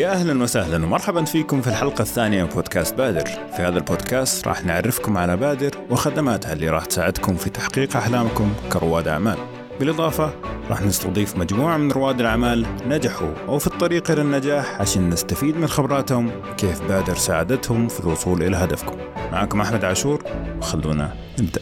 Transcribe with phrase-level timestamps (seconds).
[0.00, 3.24] يا أهلا وسهلا ومرحبا فيكم في الحلقة الثانية من بودكاست بادر.
[3.24, 9.08] في هذا البودكاست راح نعرفكم على بادر وخدماتها اللي راح تساعدكم في تحقيق أحلامكم كرواد
[9.08, 9.38] أعمال.
[9.80, 10.32] بالإضافة
[10.70, 15.66] راح نستضيف مجموعة من رواد الأعمال نجحوا أو في الطريق إلى النجاح عشان نستفيد من
[15.66, 18.96] خبراتهم وكيف بادر ساعدتهم في الوصول إلى هدفكم.
[19.32, 20.24] معكم أحمد عاشور
[20.58, 21.60] وخلونا نبدأ.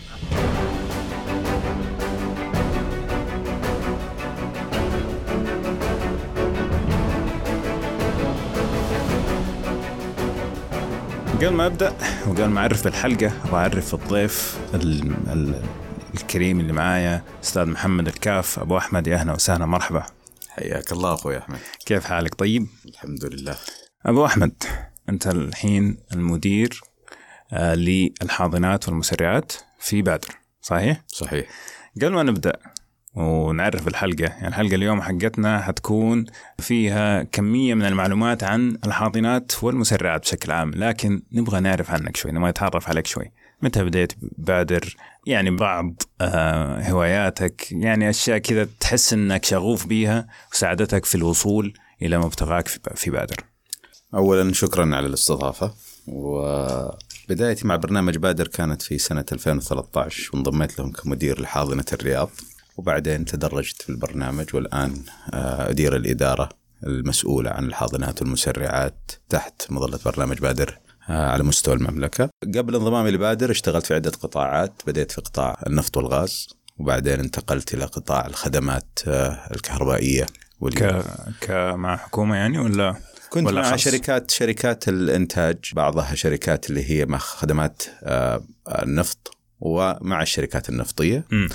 [11.38, 15.62] قبل ما أبدأ وقبل ما أعرف بالحلقة أبغى أعرف الضيف ال ال
[16.14, 18.58] الكريم اللي معايا أستاذ محمد الكاف.
[18.58, 19.66] أبو أحمد يا أهلا وسهلا.
[19.66, 20.06] مرحبا.
[20.48, 21.58] حياك الله أخوي أحمد.
[21.86, 23.56] كيف حالك؟ طيب؟ الحمد لله.
[24.06, 24.62] أبو أحمد
[25.08, 26.80] أنت الحين المدير
[27.52, 30.28] آه للحاضنات والمسرعات في بادر
[30.62, 31.48] صحيح؟ صحيح.
[31.96, 32.52] قبل ما نبدأ
[33.18, 34.24] ونعرف الحلقة.
[34.24, 36.24] يعني الحلقة اليوم حقتنا حتكون
[36.58, 40.70] فيها كمية من المعلومات عن الحاضنات والمسرعات بشكل عام.
[40.70, 43.32] لكن نبغى نعرف عنك شوي نبغى نتعرف عليك شوي.
[43.62, 44.96] متى بديت بادر؟
[45.26, 52.18] يعني بعض آه هواياتك يعني أشياء كذا تحس أنك شغوف بيها وساعدتك في الوصول إلى
[52.18, 53.36] مبتغاك في بادر.
[54.14, 55.74] أولا شكرا على الاستضافة.
[56.06, 62.30] وبدايتي مع برنامج بادر كانت في سنة 2013 وانضميت لهم كمدير لحاضنة الرياض.
[62.78, 64.94] وبعدين تدرجت في البرنامج والآن
[65.34, 66.48] أدير الإدارة
[66.86, 73.86] المسؤولة عن الحاضنات والمسرعات تحت مظلة برنامج بادر على مستوى المملكة قبل انضمامي لبادر اشتغلت
[73.86, 76.48] في عدة قطاعات بديت في قطاع النفط والغاز
[76.78, 78.98] وبعدين انتقلت إلى قطاع الخدمات
[79.54, 80.26] الكهربائية
[80.76, 81.04] ك...
[81.40, 82.94] كمع حكومة يعني ولا
[83.30, 87.82] كنت ولا مع خاص؟ شركات شركات الإنتاج بعضها شركات اللي هي مع خدمات
[88.82, 91.48] النفط ومع الشركات النفطية مم.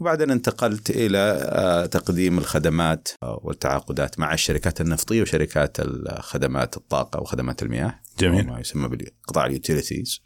[0.00, 5.76] وبعدين انتقلت إلى تقديم الخدمات والتعاقدات مع الشركات النفطية وشركات
[6.20, 8.46] خدمات الطاقة وخدمات المياه جميل.
[8.46, 10.20] ما يسمى بقطاع ال utilities.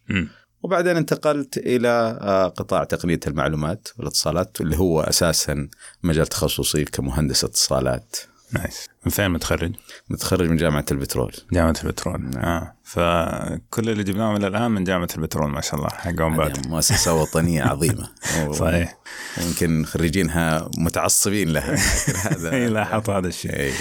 [0.62, 2.18] وبعدين انتقلت إلى
[2.56, 5.68] قطاع تقنيه المعلومات والاتصالات اللي هو أساسا
[6.02, 8.16] مجال تخصصي كمهندس اتصالات
[8.54, 8.88] nice.
[9.06, 9.72] من فين متخرج؟
[10.10, 11.32] متخرج من جامعة البترول.
[11.52, 12.30] جامعة البترول.
[12.36, 12.74] آه.
[12.84, 17.14] فكل اللي جبناهم إلى الآن من جامعة البترول ما شاء الله حقهم بادر يعني مؤسسة
[17.14, 18.08] وطنية عظيمة.
[18.46, 18.98] و- صحيح
[19.46, 21.74] يمكن خريجينها متعصبين لها.
[22.30, 22.68] هذا.
[22.68, 23.72] لاحظت هذا الشيء.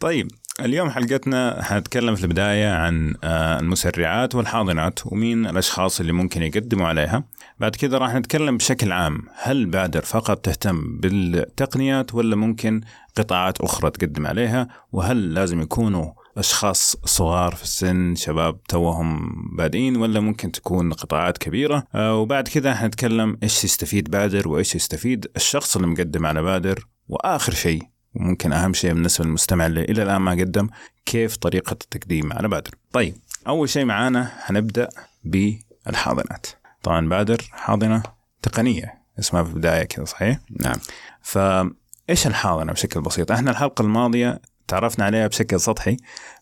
[0.00, 0.28] طيب
[0.60, 7.24] اليوم حلقتنا حنتكلم في البداية عن آه، المسرعات والحاضنات ومين الأشخاص اللي ممكن يقدموا عليها.
[7.58, 12.80] بعد كذا راح نتكلم بشكل عام هل بادر فقط تهتم بالتقنيات ولا ممكن
[13.16, 20.20] قطاعات أخرى تقدم عليها؟ وهل لازم يكونوا أشخاص صغار في السن شباب توهم بادئين ولا
[20.20, 25.88] ممكن تكون قطاعات كبيرة؟ آه، وبعد كذا حنتكلم إيش يستفيد بادر وإيش يستفيد الشخص اللي
[25.88, 26.86] مقدم على بادر.
[27.08, 27.82] وآخر شيء
[28.18, 30.68] وممكن أهم شيء بالنسبة للمستمع اللي إلى الآن ما قدم
[31.06, 32.70] كيف طريقة التقديم على بادر.
[32.92, 34.88] طيب أول شيء معانا حنبدا
[35.24, 36.46] بالحاضنات.
[36.82, 38.02] طبعا بادر حاضنة
[38.42, 40.76] تقنية اسمها في البداية كذا صحيح؟ نعم
[41.22, 45.96] فايش الحاضنة بشكل بسيط؟ إحنا الحلقة الماضية تعرفنا عليها بشكل سطحي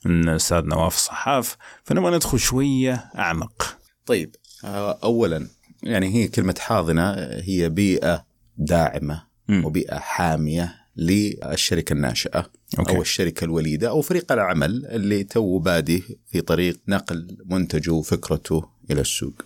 [0.05, 3.79] من الأستاذ نواف الصحاف فنبغى ندخل شوية أعمق.
[4.07, 5.49] طيب آه، اولا
[5.83, 7.13] يعني هي كلمة حاضنة
[7.43, 8.27] هي بيئة
[8.57, 9.65] داعمة مم.
[9.65, 12.97] وبيئة حامية للشركة الناشئة okay.
[12.97, 19.01] أو الشركة الوليدة أو فريق العمل اللي توه بادي في طريق نقل منتجه وفكرته إلى
[19.01, 19.43] السوق.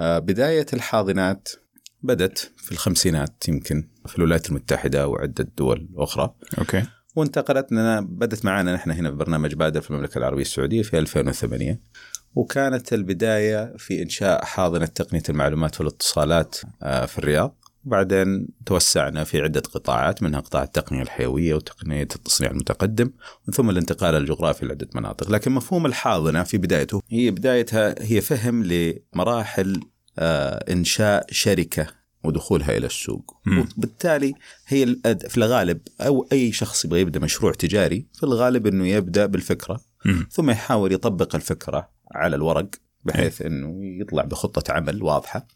[0.00, 1.48] آه، بداية الحاضنات
[2.02, 6.82] بدت في الخمسينات يمكن في الولايات المتحدة وعدة دول أخرى أوكي.
[7.16, 11.80] وانتقلت لنا بدت معنا نحن هنا في برنامج بادر في المملكة العربية السعودية في 2008
[12.34, 19.60] وكانت البداية في إنشاء حاضنة تقنية المعلومات والاتصالات آه، في الرياض وبعدين توسعنا في عدة
[19.60, 23.10] قطاعات منها قطاع التقنية الحيوية وتقنية التصنيع المتقدم
[23.52, 29.80] ثم الانتقال الجغرافي لعدة مناطق، لكن مفهوم الحاضنة في بدايته هي بدايتها هي فهم لمراحل
[30.18, 31.86] آه، إنشاء شركة
[32.24, 33.58] ودخولها إلى السوق مم.
[33.58, 34.34] وبالتالي
[34.66, 34.96] هي
[35.28, 40.26] في الغالب أو أي شخص يبغى يبدأ مشروع تجاري في الغالب إنه يبدأ بالفكرة مم.
[40.30, 42.70] ثم يحاول يطبق الفكرة على الورق
[43.04, 45.46] بحيث إنه يطلع بخطة عمل واضحة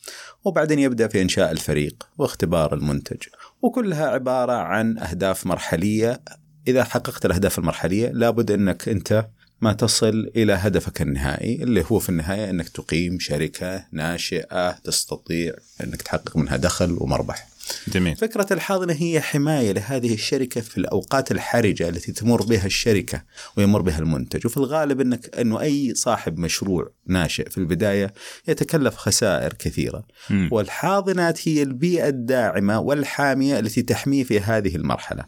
[0.45, 3.23] وبعدين يبدأ في إنشاء الفريق واختبار المنتج
[3.63, 6.21] وكلها عبارة عن أهداف مرحلية
[6.69, 9.27] إذا حققت الأهداف المرحلية لابد إنك أنت
[9.61, 16.03] ما تصل إلى هدفك النهائي اللي هو في النهاية إنك تقيم شركة ناشئة تستطيع إنك
[16.03, 17.54] تحقق منها دخل ومربح.
[17.89, 18.17] جميل.
[18.17, 23.23] فكرة الحاضنة هي حماية لهذه الشركة في الأوقات الحرجة التي تمر بها الشركة
[23.57, 24.47] ويمر بها المنتج.
[24.47, 28.15] وفي الغالب أنك أنه أي صاحب مشروع ناشئ في البداية
[28.49, 30.05] يتكلف خسائر كثيرة.
[30.31, 30.49] مم.
[30.53, 35.25] والحاضنات هي البيئة الداعمة والحامية التي تحميه في هذه المرحلة.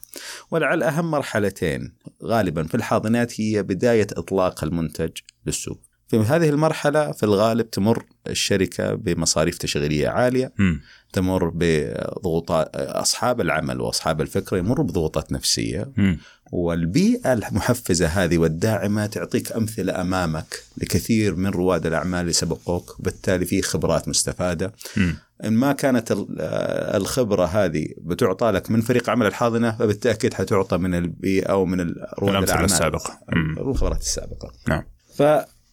[0.51, 1.95] ولعل أهم مرحلتين
[2.25, 5.11] غالبا في الحاضنات هي بداية إطلاق المنتج
[5.47, 5.81] للسوق.
[6.09, 10.53] في هذه المرحلة في الغالب تمر الشركة بمصاريف تشغيلية عالية.
[10.59, 10.81] مم.
[11.17, 16.19] تمر بضغوطات أصحاب العمل وأصحاب الفكرة يمروا بضغوطات نفسية مم.
[16.53, 23.63] والبيئة المحفزة هذه والداعمة تعطيك أمثلة أمامك لكثير من رواد الأعمال اللي سبقوك وبالتالي في
[23.63, 25.17] خبرات مستفادة مم.
[25.45, 26.27] إن ما كانت ال-
[26.97, 32.51] الخبرة هذه بتعطى لك من فريق عمل الحاضنة فبالتأكيد حتعطى من البيئة أو من رواد
[32.65, 33.19] السابقة.
[33.33, 33.59] مم.
[33.71, 34.83] الخبرات السابقة نعم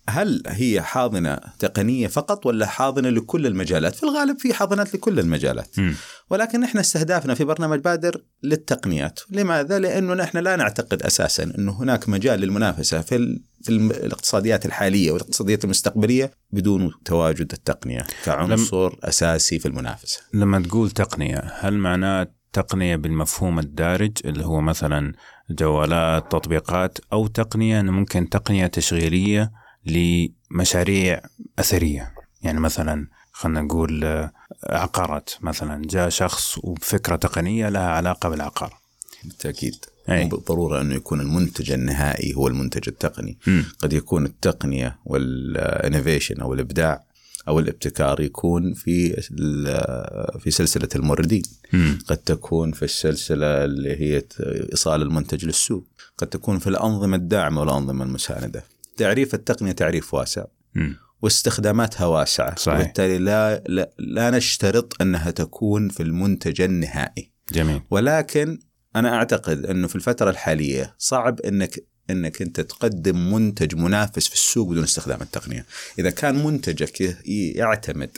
[0.07, 5.79] فهل هي حاضنة تقنية فقط ولا حاضنة لكل المجالات؟ في الغالب في حاضنات لكل المجالات
[5.79, 5.95] مم.
[6.29, 12.09] ولكن نحن استهدافنا في برنامج بادر للتقنيات لماذا؟ لأنه نحن لا نعتقد أساسا أنه هناك
[12.09, 13.39] مجال للمنافسة في.
[13.63, 21.53] في الاقتصاديات الحالية والاقتصاديات المستقبلية بدون تواجد التقنية كعنصر أساسي في المنافسة لما تقول تقنية
[21.59, 25.13] هل معناه تقنية بالمفهوم الدارج اللي هو مثلا
[25.49, 29.51] جوالات تطبيقات أو تقنية ممكن تقنية تشغيلية
[29.85, 31.21] لمشاريع
[31.59, 32.13] أثرية.
[32.41, 34.31] يعني مثلا خلينا نقول آه،
[34.69, 35.29] عقارات.
[35.41, 38.77] مثلا جاء شخص وبفكرة تقنية لها علاقة بالعقار.
[39.23, 39.75] بالتأكيد.
[40.09, 40.25] أي.
[40.25, 43.37] بالضرورة أنه يكون المنتج النهائي هو المنتج التقني.
[43.47, 43.65] مم.
[43.79, 47.03] قد يكون التقنية والانوفيشن أو الإبداع
[47.47, 51.43] أو الابتكار يكون في ال- في سلسلة الموردين.
[51.73, 51.99] مم.
[52.07, 54.23] قد تكون في السلسلة اللي هي
[54.71, 55.87] إيصال المنتج للسوق.
[56.17, 58.63] قد تكون في الأنظمة الداعمة والأنظمة المساندة.
[58.97, 60.45] تعريف التقنية تعريف واسع
[60.75, 60.97] مم.
[61.21, 62.79] واستخداماتها واسعة صحيح.
[62.79, 68.59] وبالتالي لا, لا, لا نشترط أنها تكون في المنتج النهائي جميل ولكن
[68.95, 71.79] أنا أعتقد أنه في الفترة الحالية صعب أنك
[72.09, 75.65] أنك أنت تقدم منتج منافس في السوق بدون استخدام التقنية.
[75.99, 77.17] إذا كان منتجك
[77.55, 78.17] يعتمد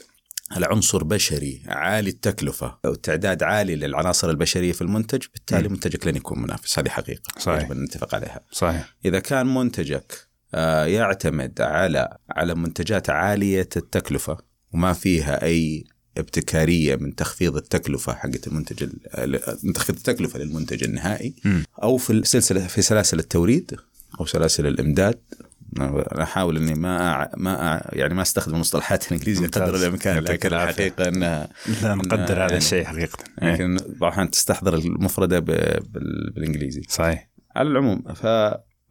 [0.51, 5.71] على عنصر بشري عالي التكلفة أو تعداد عالي للعناصر البشرية في المنتج، بالتالي م.
[5.71, 7.61] منتجك لن يكون منافس، هذه حقيقة صحيح.
[7.61, 8.41] يجب أن نتفق عليها.
[8.51, 10.24] صحيح إذا كان منتجك
[10.85, 14.37] يعتمد على على منتجات عالية التكلفة
[14.73, 15.83] وما فيها أي
[16.17, 21.35] ابتكارية من تخفيض التكلفة حقت المنتج ال- من تخفيض التكلفة للمنتج النهائي.
[21.83, 23.75] أو في السلسله في سلاسل التوريد
[24.19, 25.19] أو سلاسل الإمداد
[25.77, 29.47] أنا أحاول إني ما ما يعني ما أستخدم المصطلحات الإنجليزية.
[29.47, 30.53] قدر الإمكان لكن.
[30.55, 31.49] الحقيقة انها
[31.83, 33.49] لا نقدر هذا الشيء حقيقة إيه.
[33.49, 38.25] يمكن بعض الاحيان تستحضر المفردة بالإنجليزي صحيح على العموم ف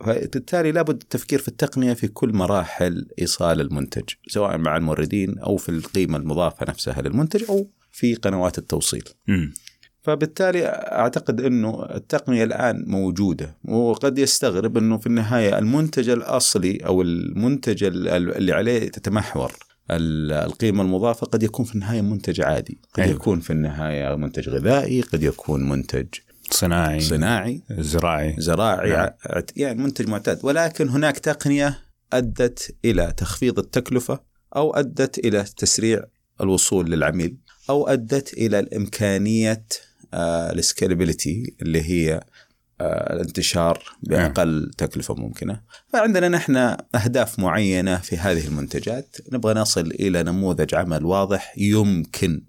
[0.05, 5.69] فبالتالي لابد التفكير في التقنية في كل مراحل إيصال المنتج سواء مع الموردين أو في
[5.69, 9.05] القيمة المضافة نفسها للمنتج أو في قنوات التوصيل.
[9.29, 9.55] مم.
[10.03, 17.85] فبالتالي أعتقد إنه التقنية الآن موجودة وقد يستغرب إنه في النهاية المنتج الأصلي أو المنتج
[17.85, 19.53] ال- اللي عليه تتمحور
[19.91, 23.15] ال- القيمة المضافة قد يكون في النهاية منتج عادي، قد أيوة.
[23.15, 26.07] يكون في النهاية منتج غذائي، قد يكون منتج
[26.51, 28.35] صناعي صناعي، زراعي.
[28.39, 29.11] زراعي نعم.
[29.57, 30.41] يعني منتج معتاد.
[30.43, 31.79] ولكن هناك تقنية
[32.13, 34.21] أدت إلى تخفيض التكلفة
[34.57, 36.05] أو أدت إلى تسريع
[36.41, 37.37] الوصول للعميل
[37.71, 39.67] أو أدت إلى الإمكانية
[40.15, 42.21] السكيلابيلتي اللي هي
[42.81, 45.61] آه، الانتشار بأقل تكلفة ممكنة.
[45.93, 46.57] فعندنا نحن
[46.95, 49.17] أهداف معينة في هذه المنتجات.
[49.33, 52.45] نبغى نصل إلى نموذج عمل واضح يمكن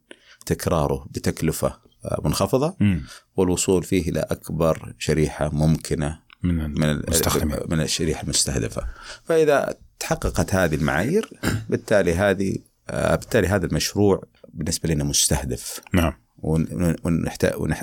[0.46, 1.85] تكراره بتكلفة
[2.26, 3.02] منخفضة مم.
[3.36, 8.82] والوصول فيه إلى أكبر شريحة ممكنة من من ال- المستخدمين من الشريحة المستهدفة.
[9.24, 11.30] فإذا تحققت هذه المعايير
[11.70, 12.58] بالتالي هذه
[12.90, 16.14] آه، بالتالي هذا المشروع بالنسبة لنا مستهدف نعم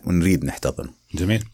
[0.07, 0.91] ونريد نحتضنه.
[1.15, 1.45] جميل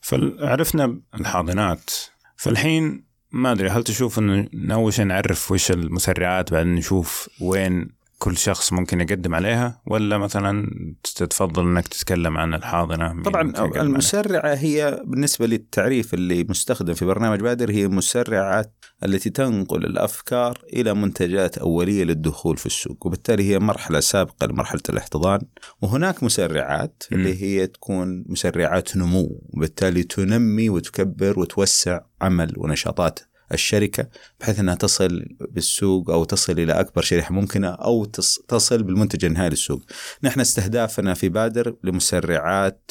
[0.00, 1.90] فعرفنا الحاضنات
[2.36, 8.36] فالحين ما أدري هل تشوف إنه اول شيء نعرف وش المسرعات بعدين نشوف وين كل
[8.36, 10.70] شخص ممكن يقدم عليها ولا مثلا
[11.16, 17.04] تتفضل إنك تتكلم عن الحاضنة طبعا يقدم عليها؟ المسرعة هي بالنسبة للتعريف اللي مستخدم في
[17.04, 18.72] برنامج بادر هي مسرعات
[19.04, 25.40] التي تنقل الأفكار إلى منتجات أولية للدخول في السوق وبالتالي هي مرحلة سابقة لمرحلة الاحتضان
[25.82, 27.18] وهناك مسرعات مم.
[27.18, 33.20] اللي هي تكون مسرعات نمو وبالتالي تنمي وتكبر وتوسع عمل ونشاطات
[33.52, 34.08] الشركة
[34.40, 39.50] بحيث إنها تصل بالسوق أو تصل إلى أكبر شريحة ممكنة أو تص- تصل بالمنتج النهائي
[39.50, 39.82] للسوق.
[40.22, 42.90] نحن استهدافنا في بادر لمسرعات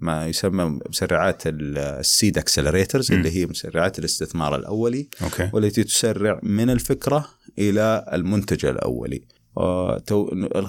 [0.00, 3.12] ما يسمى مسرعات ال- seed accelerators.
[3.12, 7.28] اللي هي مسرعات الاستثمار الأولي okay والتي تسرع من الفكرة
[7.58, 9.22] إلى المنتج الأولي.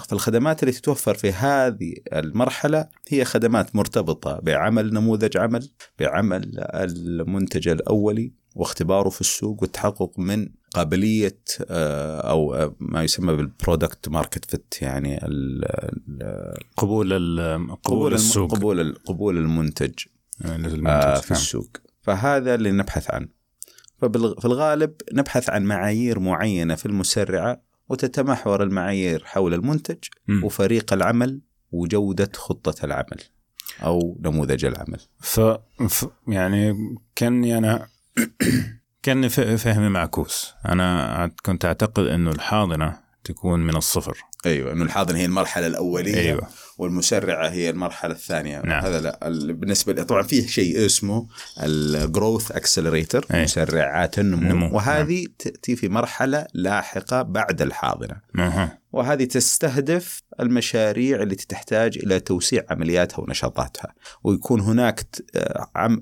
[0.09, 5.69] فالخدمات اللي تتوفر في هذه المرحلة هي خدمات مرتبطة بعمل نموذج عمل
[5.99, 11.39] بعمل المنتج الأولي واختباره في السوق والتحقق من قابلية
[11.69, 15.17] آه، أو ما يسمى بال product market fit يعني
[16.77, 17.13] قبول
[17.83, 19.93] قبول السوق قبول قبول المنتج
[20.45, 21.19] آه، في نعم.
[21.31, 23.27] السوق فهذا اللي نبحث عنه
[23.97, 30.43] ففي الغالب نبحث عن معايير معينة في المسرعة وتتمحور المعايير حول المنتج م.
[30.43, 31.41] وفريق العمل
[31.71, 33.19] وجودة خطة العمل
[33.83, 35.39] أو نموذج العمل ف...
[35.89, 36.05] ف...
[36.27, 36.75] يعني
[37.15, 37.87] كان أنا
[39.03, 39.27] كان
[39.57, 40.53] فهمي معكوس.
[40.65, 44.17] أنا كنت أعتقد أنه الحاضنة تكون من الصفر.
[44.45, 46.15] أيوه إنه الحاضنة هي المرحلة الأولية.
[46.15, 46.47] أيوة.
[46.81, 48.85] والمسرعه هي المرحلة الثانية نعم.
[48.85, 49.19] هذا لا
[49.53, 51.27] بالنسبة طبعا في شيء اسمه
[51.63, 53.25] الجروث اكسلريتر.
[53.33, 54.75] مسرعات النمو نمو.
[54.75, 55.33] وهذه نعم.
[55.39, 58.77] تاتي في مرحلة لاحقة بعد الحاضنة أه.
[58.91, 64.99] وهذه تستهدف المشاريع التي تحتاج إلى توسيع عملياتها ونشاطاتها ويكون هناك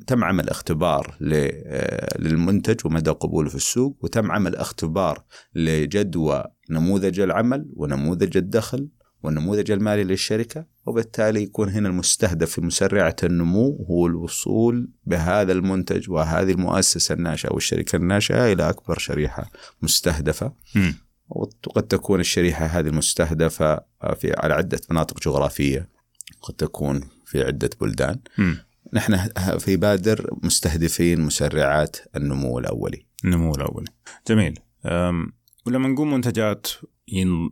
[0.07, 5.23] تم عمل اختبار آه، للمنتج ومدى قبوله في السوق وتم عمل اختبار
[5.55, 8.89] لجدوى نموذج العمل ونموذج الدخل
[9.23, 16.51] والنموذج المالي للشركة وبالتالي يكون هنا المستهدف في مسرعة النمو هو الوصول بهذا المنتج وهذه
[16.51, 20.53] المؤسسة الناشئة أو الشركة الناشئة إلى أكبر شريحة مستهدفة.
[20.75, 20.91] م.
[21.29, 23.79] وقد تكون الشريحة هذه المستهدفة
[24.15, 25.89] في على عدة مناطق جغرافية
[26.41, 28.19] قد تكون في عدة بلدان.
[28.37, 28.53] م.
[28.93, 29.17] نحن
[29.57, 33.05] في بادر مستهدفين مسرعات النمو الأولي.
[33.25, 33.87] النمو الأولي.
[34.27, 34.59] جميل.
[35.65, 36.67] ولما نقول منتجات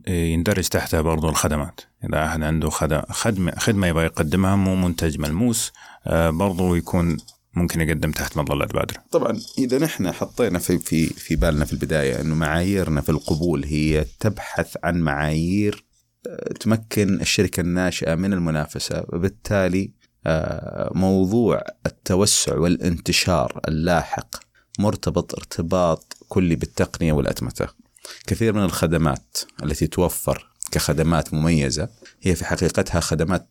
[0.08, 1.80] يندرج تحتها برضو الخدمات.
[2.04, 5.72] إذا أحد عنده خدمة خدمة يبغى يقدمها مو منتج ملموس
[6.06, 7.16] آه، برضو يكون
[7.54, 12.20] ممكن يقدم تحت مظلة بادرة طبعا إذا نحن حطينا في في في بالنا في البداية
[12.20, 15.84] أنه معاييرنا في القبول هي تبحث عن معايير
[16.26, 19.90] آه، تمكن الشركة الناشئة من المنافسة وبالتالي
[20.26, 24.36] آه، موضوع التوسع والانتشار اللاحق
[24.78, 27.68] مرتبط ارتباط كلي بالتقنية والأتمتة.
[28.26, 31.88] كثير من الخدمات التي توفر كخدمات مميزة
[32.22, 33.48] هي في حقيقتها خدمات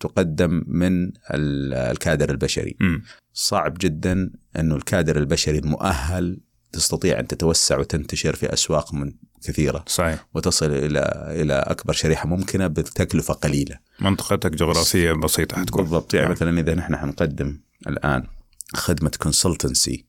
[0.00, 2.76] تقدم من الكادر البشري.
[2.80, 2.98] م.
[3.34, 6.40] صعب جدا إنه الكادر البشري المؤهل
[6.72, 9.12] تستطيع أن تتوسع وتنتشر في أسواق من
[9.44, 9.84] كثيرة.
[9.86, 10.26] صحيح.
[10.34, 13.78] وتصل إلى إلى أكبر شريحة ممكنة بتكلفة قليلة.
[14.00, 15.82] منطقتك جغرافيه بسيطة حتكون.
[15.82, 16.14] بالضبط.
[16.14, 16.32] يعني نعم.
[16.32, 18.26] مثلا إذا نحن حنقدم الآن
[18.74, 20.06] خدمة consultancy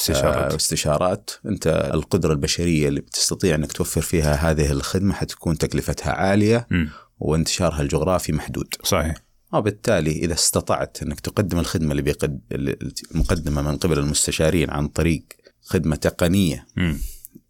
[0.00, 6.12] استشارات آه استشارات انت القدرة البشرية اللي بتستطيع انك توفر فيها هذه الخدمة حتكون تكلفتها
[6.12, 6.86] عالية م.
[7.18, 8.74] وانتشارها الجغرافي محدود.
[8.84, 9.14] صحيح.
[9.52, 12.40] وبالتالي إذا استطعت انك تقدم الخدمة اللي بيقد
[13.14, 15.24] المقدمة من قبل المستشارين عن طريق
[15.62, 16.94] خدمة تقنية م.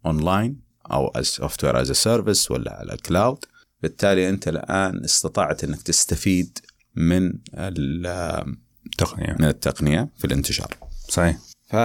[0.05, 0.59] اونلاين
[0.91, 3.45] أو software as a service ولا على ال cloud
[3.81, 6.59] بالتالي أنت الآن استطعت إنك تستفيد
[6.95, 10.77] من التقنيه من التقنية في الانتشار.
[11.09, 11.37] صحيح.
[11.69, 11.75] ف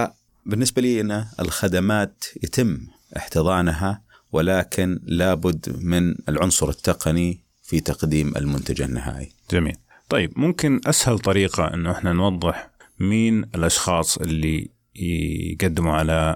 [0.47, 2.77] بالنسبة لي أن الخدمات يتم
[3.17, 4.01] احتضانها
[4.31, 9.31] ولكن لابد من العنصر التقني في تقديم المنتج النهائي.
[9.51, 9.77] جميل.
[10.09, 16.35] طيب ممكن أسهل طريقة أنه إحنا نوضح مين الأشخاص اللي يقدموا على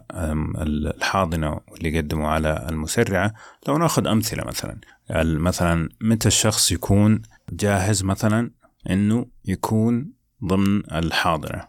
[0.98, 3.34] الحاضنة واللي يقدموا على المسرعة؟
[3.68, 4.77] لو ناخذ أمثلة مثلا.
[5.24, 8.51] مثلا متى الشخص يكون جاهز مثلا
[8.89, 10.12] أنه يكون
[10.46, 11.68] ضمن الحاضنة؟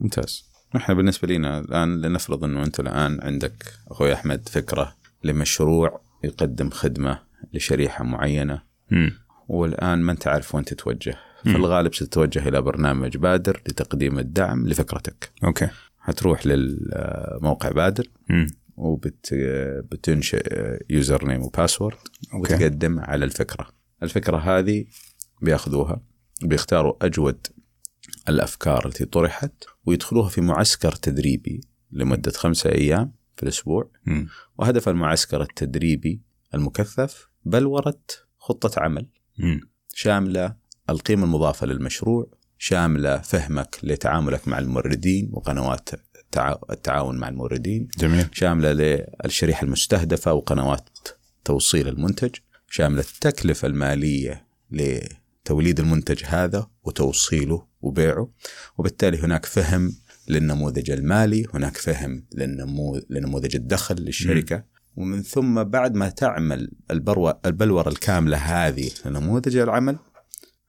[0.00, 0.53] ممتاز.
[0.74, 3.52] نحن بالنسبة لنا الآن لنفرض أنه أنت الآن عندك
[3.88, 7.18] أخوي أحمد فكرة لمشروع يقدم خدمة
[7.52, 8.62] لشريحة معينة.
[8.90, 9.10] م.
[9.48, 11.16] والآن ما أنت عارف وين تتوجه.
[11.42, 15.30] في الغالب ستتوجه إلى برنامج بادر لتقديم الدعم لفكرتك.
[15.44, 15.68] أوكي.
[16.02, 18.06] هتروح للموقع بادر.
[18.76, 21.96] وبتنشئ يوزر نيم وباسورد
[22.34, 23.68] وتقدم على الفكرة.
[24.02, 24.84] الفكرة هذه
[25.42, 26.00] بياخذوها
[26.42, 27.46] بيختاروا أجود
[28.28, 31.60] الأفكار التي طرحت ويدخلوها في معسكر تدريبي
[31.92, 34.26] لمدة خمسة أيام في الأسبوع م.
[34.58, 36.20] وهدف المعسكر التدريبي
[36.54, 38.00] المكثف بلوره
[38.38, 39.06] خطة عمل
[39.38, 39.60] م.
[39.94, 40.56] شاملة
[40.90, 45.90] القيمة المضافة للمشروع شاملة فهمك لتعاملك مع الموردين وقنوات
[46.70, 48.72] التعاون مع الموردين جميل شاملة
[49.24, 50.88] للشريحة المستهدفة وقنوات
[51.44, 52.30] توصيل المنتج
[52.70, 58.30] شاملة التكلفة المالية لتوليد المنتج هذا وتوصيله وبيعه
[58.78, 59.92] وبالتالي هناك فهم
[60.28, 63.00] للنموذج المالي هناك فهم للنمو...
[63.10, 64.62] لنموذج الدخل للشركة م.
[64.96, 69.98] ومن ثم بعد ما تعمل البروة البلورة الكاملة هذه لنموذج العمل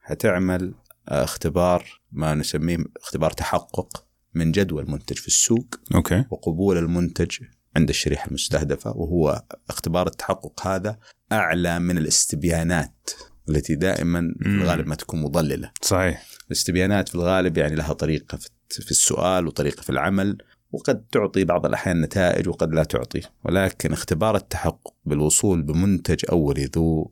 [0.02, 0.74] هتعمل
[1.08, 7.38] اختبار ما نسميه اختبار تحقق من جدوى المنتج في السوق أوكي وقبول المنتج
[7.76, 10.98] عند الشريحة المستهدفة وهو اختبار التحقق هذا
[11.32, 13.10] أعلى من الاستبيانات
[13.48, 14.46] التي دائما في.
[14.46, 15.70] الغالب ما تكون مضللة.
[15.82, 18.38] صحيح الاستبيانات في الغالب يعني لها طريقة
[18.70, 20.38] في السؤال وطريقة في العمل
[20.72, 27.10] وقد تعطي بعض الأحيان نتائج وقد لا تعطي ولكن اختبار التحقق بالوصول بمنتج اولي ذو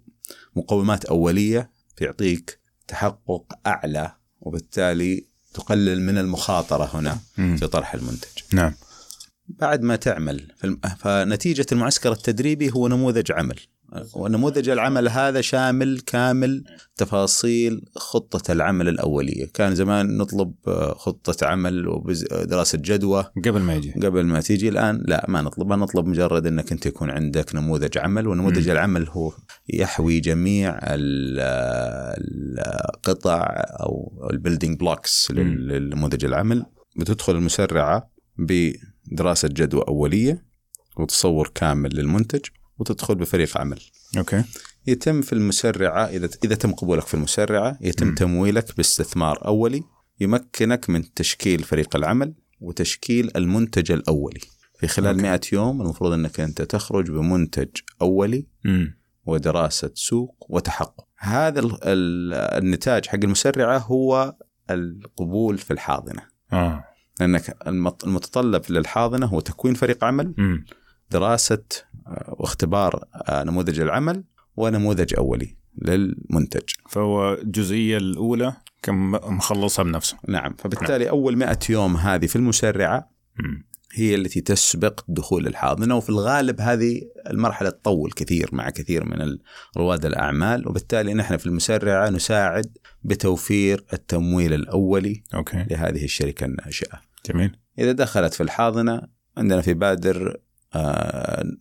[0.56, 5.24] مقومات أولية يعطيك تحقق أعلى وبالتالي
[5.54, 7.18] تقلل من المخاطرة هنا.
[7.56, 8.42] في طرح المنتج.
[8.52, 8.74] نعم
[9.48, 10.52] بعد ما تعمل
[10.98, 13.60] فنتيجة المعسكر التدريبي هو نموذج عمل
[14.14, 16.64] ونموذج العمل هذا شامل كامل
[16.96, 19.46] تفاصيل خطة العمل الأولية.
[19.54, 23.24] كان زمان نطلب آه، خطة عمل ودراسة جدوى.
[23.44, 23.92] قبل ما يجي.
[23.92, 24.68] قبل ما تيجي.
[24.68, 25.66] الآن لا ما نطلب.
[25.68, 28.72] ما نطلب مجرد أنك أنت يكون عندك نموذج عمل ونموذج مم.
[28.72, 29.32] العمل هو
[29.68, 31.40] يحوي جميع ال-
[32.94, 33.46] القطع
[33.80, 35.38] أو ال building blocks مم.
[35.38, 36.64] للنموذج العمل.
[36.96, 40.44] بتدخل المسرعة بدراسة جدوى أولية
[40.96, 42.40] وتصور كامل للمنتج.
[42.78, 43.80] وتدخل بفريق عمل.
[44.18, 44.44] okay.
[44.86, 48.14] يتم في المسرعة إذا إذا تم قبولك في المسرعة يتم مم.
[48.14, 49.82] تمويلك باستثمار أولي
[50.20, 54.40] يمكنك من تشكيل فريق العمل وتشكيل المنتج الأولي.
[54.80, 55.22] في خلال أوكي.
[55.22, 57.68] 100 يوم المفروض أنك أنت تخرج بمنتج
[58.02, 61.04] أولي امم ودراسة سوق وتحقق.
[61.18, 64.36] هذا ال- ال- النتاج حق المسرعة هو
[64.70, 66.22] القبول في الحاضنة.
[66.52, 66.84] آه.
[67.20, 70.34] لأنك المت- المتطلب للحاضنة هو تكوين فريق عمل
[71.10, 71.93] دراسة آه،
[72.28, 74.24] واختبار آه، نموذج العمل
[74.56, 76.62] ونموذج أولي للمنتج.
[76.88, 80.16] فهو الجزئية الأولى كان مخلصها بنفسه.
[80.28, 83.64] نعم فبالتالي أول 100 يوم هذه في المسرعة مم.
[83.94, 89.38] هي التي تسبق دخول الحاضنة وفي الغالب هذه المرحلة تطول كثير مع كثير من
[89.76, 95.66] رواد الأعمال وبالتالي نحن في المسرعة نساعد بتوفير التمويل الأولي أوكي.
[95.70, 97.56] لهذه الشركة الناشئة جميل.
[97.78, 99.02] إذا دخلت في الحاضنة
[99.36, 100.36] عندنا في بادر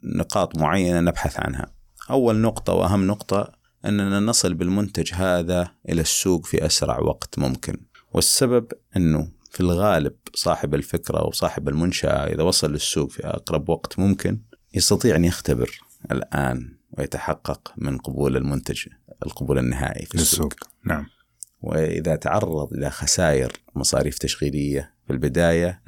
[0.04, 1.66] نقاط معينة نبحث عنها.
[2.10, 3.52] أول نقطة وأهم نقطة
[3.86, 7.78] أننا نصل بالمنتج هذا إلى السوق في أسرع وقت ممكن.
[8.12, 8.68] والسبب
[8.98, 14.42] أنه في الغالب صاحب الفكرة أو صاحب المنشأة إذا وصل للسوق في أقرب وقت ممكن
[14.74, 15.80] يستطيع أن يختبر
[16.12, 18.88] الآن ويتحقق من قبول المنتج
[19.26, 20.46] القبول النهائي في السوق.
[20.46, 20.70] للسوق.
[20.86, 21.06] نعم.
[21.62, 25.82] وإذا تعرض إلى خسائر مصاريف تشغيلية في البداية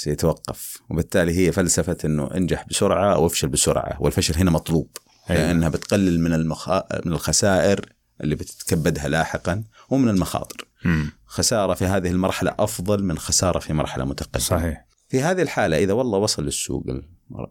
[0.00, 0.78] سيتوقف.
[0.90, 4.88] وبالتالي هي فلسفة أنه انجح بسرعة أو افشل بسرعة والفشل هنا مطلوب.
[5.30, 5.42] أيوة.
[5.42, 6.84] لأنها بتقلل من, المخا...
[7.06, 10.68] من الخسائر اللي بتتكبدها لاحقا ومن المخاطر.
[10.86, 14.44] امم خسارة في هذه المرحلة أفضل من خسارة في مرحلة متقدمة.
[14.44, 14.86] صحيح.
[15.08, 16.84] في هذه الحالة إذا والله وصل للسوق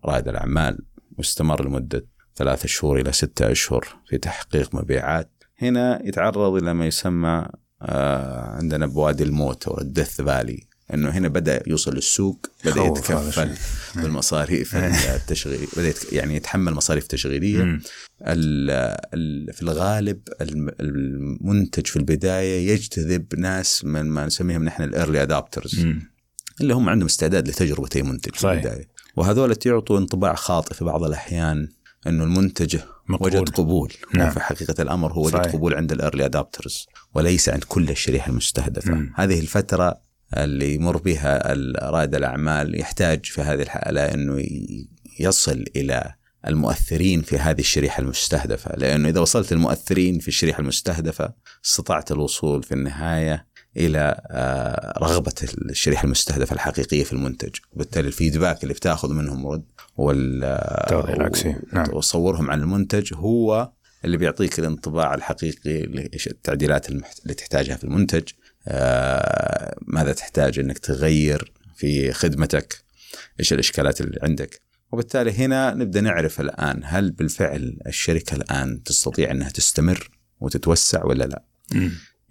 [0.05, 0.79] رائد الأعمال
[1.17, 7.45] واستمر لمدة ثلاثة شهور إلى ستة أشهر في تحقيق مبيعات هنا يتعرض إلى ما يسمى
[7.81, 10.68] آه عندنا بوادي الموت أو الدث فالي.
[10.93, 13.49] إنه هنا بدأ يوصل للسوق بدأ يتكفل.
[13.95, 14.75] بالمصاريف
[15.15, 17.79] التشغيل بدأ يعني يتحمل مصاريف تشغيلية
[19.53, 25.85] في الغالب الم- المنتج في البداية يجتذب ناس من ما نسميهم نحن ال early adopters.
[26.61, 28.63] اللي هم عندهم استعداد لتجربه اي منتج في صحيح.
[28.63, 31.67] البداية وهذول يعطوا انطباع خاطئ في بعض الأحيان
[32.07, 33.27] إنه المنتج مقبول.
[33.35, 33.93] وجد قبول.
[34.13, 34.29] نعم.
[34.31, 35.51] في حقيقة الأمر هو وجد صحيح.
[35.53, 39.13] قبول عند ال early adopters وليس عند كل الشريحة المستهدفة مم.
[39.15, 41.53] هذه الفترة اللي يمر بها
[41.89, 44.45] رائد الأعمال يحتاج في هذه الحالة إنه
[45.19, 46.13] يصل إلى
[46.47, 48.75] المؤثرين في هذه الشريحة المستهدفة.
[48.75, 51.33] لأنه إذا وصلت المؤثرين في الشريحة المستهدفة
[51.65, 55.33] استطعت الوصول في النهاية إلى آه، رغبة
[55.69, 57.49] الشريحة المستهدفة الحقيقية في المنتج.
[57.73, 59.63] وبالتالي الفيدباك اللي بتاخذ منهم رد
[59.97, 60.43] وال
[61.13, 61.55] العكسي.
[61.73, 61.85] نعم.
[61.93, 63.71] وتصورهم عن المنتج هو
[64.05, 65.87] اللي بيعطيك الانطباع الحقيقي
[66.89, 68.23] المحت- اللي تحتاجها في المنتج.
[69.87, 72.83] ماذا تحتاج إنك تغير في خدمتك؟
[73.39, 79.49] إيش الإشكالات اللي عندك؟ وبالتالي هنا نبدأ نعرف الآن هل بالفعل الشركة الآن تستطيع إنها
[79.49, 81.43] تستمر وتتوسع ولا لا.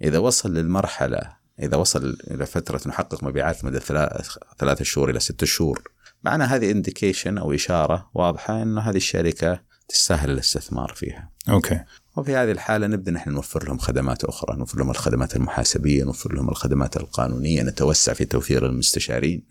[0.03, 5.45] إذا وصل للمرحلة إذا وصل إلى فترة نحقق مبيعات مدى ثلاث ثلاثة شهور إلى ستة
[5.45, 5.83] شهور
[6.23, 11.31] معنى هذه indication أو إشارة واضحة إنه هذه الشركة تستاهل الاستثمار فيها.
[11.49, 11.79] okay.
[12.19, 16.49] وفي هذه الحالة نبدأ نحن نوفر لهم خدمات أخرى نوفر لهم الخدمات المحاسبية نوفر لهم
[16.49, 19.45] الخدمات القانونية نتوسع في توفير المستشارين.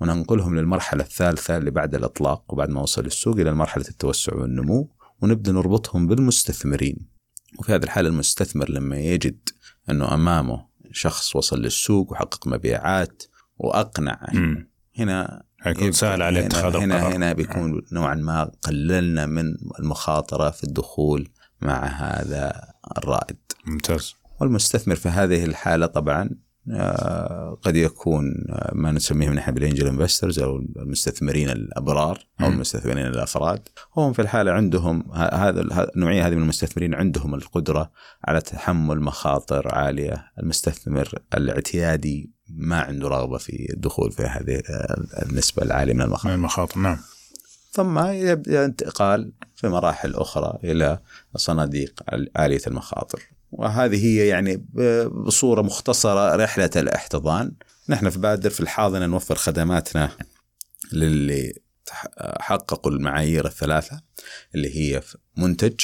[0.00, 4.90] وننقلهم للمرحلة الثالثة اللي بعد الإطلاق وبعد ما وصل السوق إلى مرحلة التوسع والنمو
[5.22, 6.96] ونبدأ نربطهم بالمستثمرين
[7.58, 9.48] وفي هذه الحالة المستثمر لما يجد
[9.90, 13.22] أنه أمامه شخص وصل للسوق وحقق مبيعات
[13.58, 14.70] وأقنع مم.
[14.98, 20.50] هنا حيكون سهل عليه هنا اتخاذ هنا, القرار هنا بيكون نوعا ما قللنا من المخاطرة
[20.50, 21.28] في الدخول
[21.60, 22.62] مع هذا
[22.98, 23.36] الرائد.
[23.66, 24.14] ممتاز.
[24.40, 26.30] والمستثمر في هذه الحالة طبعا
[26.72, 32.46] آه، قد يكون آه، ما نسميهم نحن بالانجل انفسترز أو المستثمرين الأبرار أو.
[32.46, 33.68] المستثمرين الأفراد.
[33.96, 35.60] هم في الحالة عندهم هذا
[35.96, 37.90] النوعية هذه من المستثمرين عندهم القدرة
[38.24, 40.24] على تحمل مخاطر عالية.
[40.42, 46.34] المستثمر الاعتيادي ما عنده رغبة في الدخول في هذه آه، النسبة العالية من من المخاطر
[46.34, 46.98] المخاطر نعم.
[47.70, 50.98] ثم يبدا انتقال في مراحل أخرى إلى
[51.36, 52.02] صناديق
[52.36, 53.22] عاليه المخاطر.
[53.50, 54.66] وهذه هي يعني
[55.26, 57.52] بصورة مختصرة رحلة الاحتضان.
[57.88, 60.10] نحن في بادر في الحاضنة نوفر خدماتنا
[60.92, 61.52] للي
[62.40, 64.00] حققوا المعايير الثلاثة
[64.54, 65.02] اللي هي
[65.36, 65.80] منتج.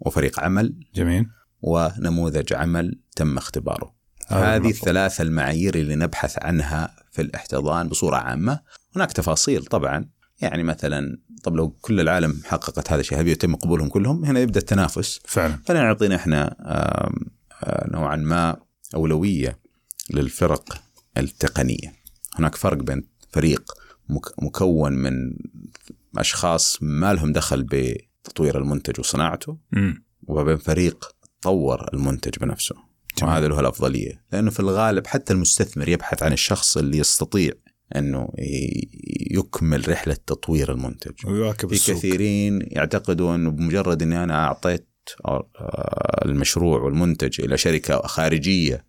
[0.00, 1.26] وفريق عمل جميل.
[1.62, 3.94] ونموذج عمل تم اختباره.
[4.28, 4.70] هذه.
[4.70, 8.60] الثلاثة المعايير اللي نبحث عنها في الاحتضان بصورة عامة.
[8.96, 10.17] هناك تفاصيل طبعا.
[10.40, 14.60] يعني مثلا طب لو كل العالم حققت هذا الشيء هل يتم قبولهم كلهم؟ هنا يبدأ
[14.60, 15.20] التنافس.
[15.24, 15.58] فعلا.
[15.66, 18.56] فنعطينا إحنا آه، نوعا ما
[18.94, 19.58] أولوية
[20.10, 20.82] للفرق
[21.16, 21.92] التقنية.
[22.34, 23.72] هناك فرق بين فريق
[24.08, 25.12] مك- مكون من
[26.18, 29.58] أشخاص ما لهم دخل بتطوير المنتج وصناعته.
[30.26, 31.10] وبين فريق
[31.42, 32.74] طور المنتج بنفسه.
[33.16, 33.32] تمام.
[33.32, 34.24] وهذا له الأفضلية.
[34.32, 37.52] لأنه في الغالب حتى المستثمر يبحث عن الشخص اللي يستطيع
[37.96, 38.28] أنه
[39.30, 41.26] يكمل رحلة تطوير المنتج.
[41.26, 41.96] ويواكب في السوق.
[41.96, 44.88] كثيرين يعتقدوا أنه بمجرد إني أنا أعطيت
[45.24, 45.48] آه،
[46.24, 48.88] المشروع والمنتج إلى شركة خارجية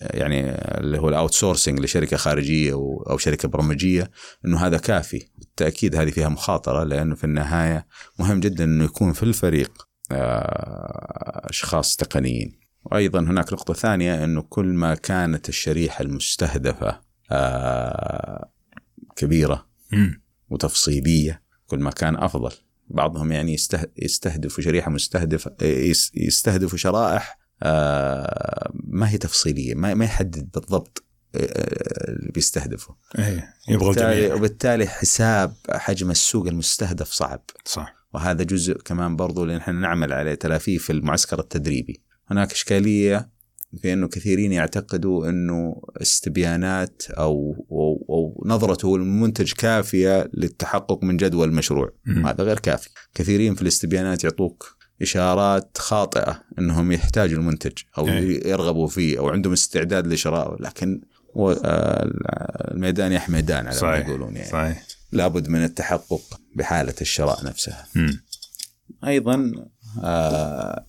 [0.00, 4.10] يعني اللي هو ال outsourcing لشركة خارجية أو شركة برمجية
[4.44, 5.26] أنه هذا كافي.
[5.38, 7.86] بالتأكيد هذه فيها مخاطرة لأنه في النهاية
[8.18, 12.58] مهم جدا أنه يكون في الفريق آه، أشخاص تقنيين.
[12.84, 18.50] وأيضا هناك نقطة ثانية أنه كل ما كانت الشريحة المستهدفة آه،
[19.16, 20.22] كبيرة مم.
[20.50, 22.52] وتفصيلية كل ما كان أفضل.
[22.88, 30.04] بعضهم يعني يسته- يستهدفوا شريحة مستهدفه يس- يستهدفوا شرائح آه، ما هي تفصيلية ما ما
[30.04, 32.96] يحدد بالضبط آه، اللي بيستهدفه.
[33.18, 37.42] إيه يبغى وبالتالي, وبالتالي حساب حجم السوق المستهدف صعب.
[37.64, 37.94] صح.
[38.14, 42.02] وهذا جزء كمان برضو اللي نحن نعمل عليه تلافيه في المعسكر التدريبي.
[42.30, 43.28] هناك إشكالية
[43.76, 51.44] في أنه كثيرين يعتقدوا أنه استبيانات أو, أو, أو نظرته للمنتج كافية للتحقق من جدوى
[51.44, 51.92] المشروع.
[52.06, 52.88] هذا غير كافي.
[53.14, 58.48] كثيرين في الاستبيانات يعطوك إشارات خاطئة أنهم يحتاجوا المنتج أو إيه.
[58.48, 61.00] يرغبوا فيه أو عندهم استعداد لشرائه لكن
[61.36, 62.10] آه،
[62.74, 64.50] الميدان يحمي ميدان على ما يقولون يعني.
[64.50, 64.86] صحيح.
[65.12, 67.86] لابد من التحقق بحالة الشراء نفسها.
[67.94, 68.20] مم.
[69.06, 69.52] أيضا
[70.02, 70.86] آه،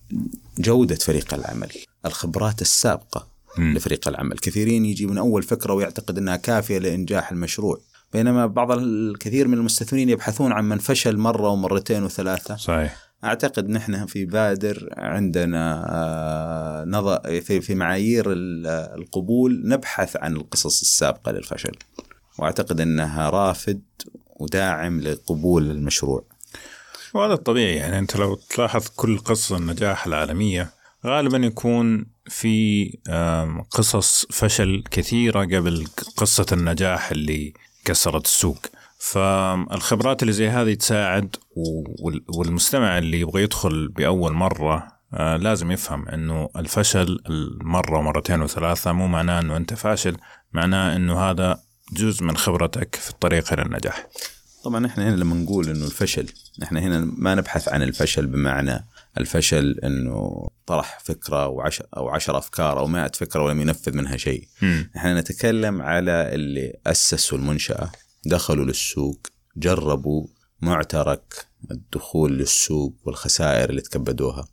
[0.58, 1.70] جودة فريق العمل.
[2.08, 3.26] الخبرات السابقة
[3.58, 3.74] مم.
[3.74, 4.38] لفريق العمل.
[4.38, 7.80] كثيرين يجي من أول فكرة ويعتقد أنها كافية لإنجاح المشروع.
[8.12, 12.56] بينما بعض الكثير من المستثمرين يبحثون عن من فشل مرة ومرتين وثلاثة.
[12.56, 12.96] صحيح.
[13.24, 18.66] أعتقد نحن في بادر عندنا آه، نظر في في معايير ال-
[19.00, 21.72] القبول نبحث عن القصص السابقة للفشل.
[22.38, 23.80] وأعتقد أنها رافد
[24.40, 26.24] وداعم لقبول المشروع.
[27.14, 30.70] وهذا الطبيعي يعني أنت لو تلاحظ كل قصص النجاح العالمية
[31.06, 32.84] غالبا يكون في
[33.70, 37.52] قصص فشل كثيرة قبل قصة النجاح اللي
[37.84, 38.58] كسرت السوق.
[39.00, 46.08] فالخبرات اللي زي هذه تساعد وال- والمستمع اللي يبغى يدخل بأول مرة آه، لازم يفهم
[46.08, 50.16] إنه الفشل المرة ومرتين وثلاثة مو معناه إنه أنت فاشل
[50.52, 51.60] معناه إنه هذا
[51.92, 54.06] جزء من خبرتك في الطريق إلى النجاح.
[54.64, 56.26] طبعا إحنا هنا لما نقول إنه الفشل
[56.62, 58.86] إحنا هنا ما نبحث عن الفشل بمعنى
[59.18, 64.48] الفشل إنه طرح فكرة وعشر أو عشر أفكار أو مائة فكرة ولم ينفذ منها شيء.
[64.96, 67.92] إحنا نتكلم على اللي أسسوا المنشأة
[68.26, 69.26] دخلوا للسوق
[69.56, 70.26] جربوا
[70.60, 74.48] معترك الدخول للسوق والخسائر اللي تكبدوها.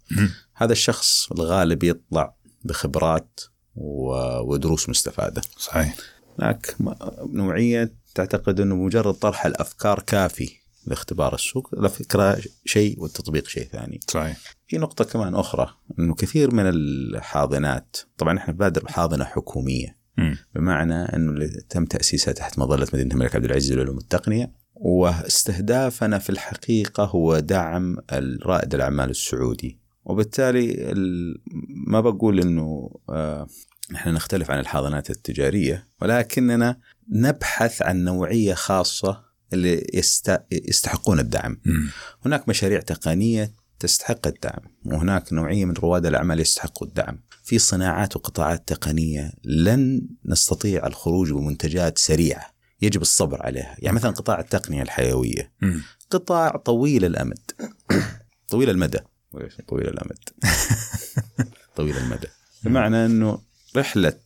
[0.56, 3.40] هذا الشخص الغالب يطلع بخبرات
[3.76, 5.42] ودروس مستفادة.
[5.58, 5.96] صحيح.
[6.40, 6.94] هناك م-
[7.38, 10.50] نوعية تعتقد أنه مجرد طرح الأفكار كافي.
[10.88, 14.00] لاختبار السوق الفكرة شيء والتطبيق شيء ثاني.
[14.08, 14.38] صحيح.
[14.68, 15.70] في نقطة كمان أخرى
[16.00, 20.38] أنه كثير من الحاضنات طبعا إحنا بادر حاضنة حكومية مم.
[20.56, 24.52] بمعنى أنه اللي تم تأسيسها تحت مظلة مدينة الملك عبد العزيز للعلوم التقنية
[25.26, 27.98] واستهدافنا في الحقيقة هو دعم
[28.46, 29.80] رائد الأعمال السعودي.
[30.06, 31.42] وبالتالي ال-
[31.88, 33.48] ما بقول أنه آه،
[33.92, 39.24] نحن نختلف عن الحاضنات التجارية ولكننا نبحث عن نوعية خاصة
[39.56, 40.40] اللي يست...
[40.52, 41.58] يستحقون الدعم.
[42.26, 47.20] هناك مشاريع تقنية تستحق الدعم وهناك نوعية من رواد الأعمال يستحقوا الدعم.
[47.44, 53.76] في صناعات وقطاعات تقنية لن نستطيع الخروج بمنتجات سريعة يجب الصبر عليها.
[53.80, 55.52] يعني مثلا قطاع التقنية الحيوية.
[56.10, 57.52] قطاع طويل الأمد.
[58.50, 59.00] طويل المدى.
[59.68, 60.20] طويل الأمد.
[61.78, 62.28] طويل المدى.
[62.64, 63.40] بمعنى أنه
[63.76, 64.20] رحلة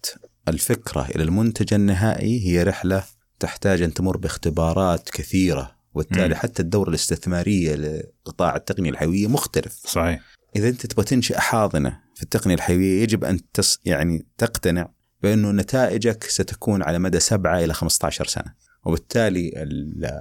[0.48, 3.04] الفكرة إلى المنتج النهائي هي رحلة
[3.39, 6.36] تحتاج أن تمر باختبارات كثيرة وبالتالي.
[6.36, 9.73] حتى الدورة الاستثمارية لقطاع التقنية الحيوية مختلف.
[9.86, 10.21] صحيح.
[10.56, 14.89] إذا أنت تبغى تنشئ حاضنة في التقنية الحيوية يجب أن تص يعني تقتنع
[15.23, 18.54] بأنه نتائجك ستكون على مدى سبعة إلى 15 سنة
[18.86, 20.12] وبالتالي ال-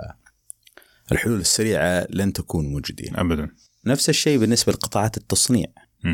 [1.12, 3.48] الحلول السريعة لن تكون مجدية ابدا.
[3.86, 5.66] نفس الشيء بالنسبة لقطاعات التصنيع.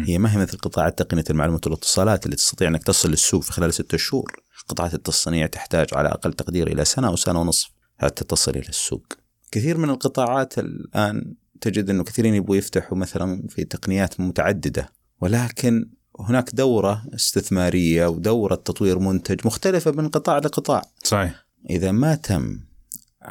[0.07, 3.75] هي ما هي مثل قطاعات تقنية المعلومات والاتصالات اللي تستطيع أنك تصل للسوق في خلال
[3.75, 4.33] ستة شهور؟
[4.69, 7.71] قطاعات التصنيع تحتاج على أقل تقدير إلى سنة أو سنة ونصف.
[7.99, 9.07] حتى تصل إلى السوق.
[9.51, 14.89] كثير من القطاعات الآن تجد أنه كثيرين يبغوا يفتحوا مثلا في تقنيات متعددة.
[15.21, 20.83] ولكن هناك دورة استثمارية ودورة تطوير منتج مختلفة من قطاع لقطاع.
[21.05, 21.47] صحيح.
[21.71, 22.61] إذا ما تم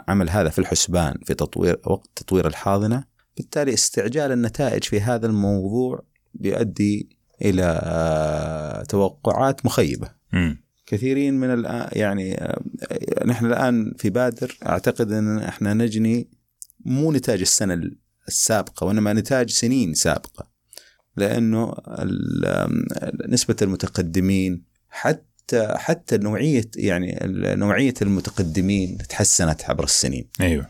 [0.07, 3.03] عمل هذا في الحسبان في تطوير وقت تطوير الحاضنة
[3.37, 10.09] بالتالي استعجال النتائج في هذا الموضوع بيؤدي إلى توقعات مخيبة.
[10.33, 10.62] مم.
[10.93, 12.61] كثيرين من الآن يعني آه،
[13.25, 14.57] نحن الآن في بادر.
[14.65, 16.29] أعتقد أن إحنا نجني
[16.85, 17.81] مو نتاج السنة
[18.27, 20.47] السابقة وإنما نتاج سنين سابقة.
[21.17, 21.73] لأنه
[23.29, 27.19] نسبة المتقدمين حتى حتى نوعية يعني
[27.55, 30.29] نوعية المتقدمين تحسنت عبر السنين.
[30.41, 30.69] أيوه.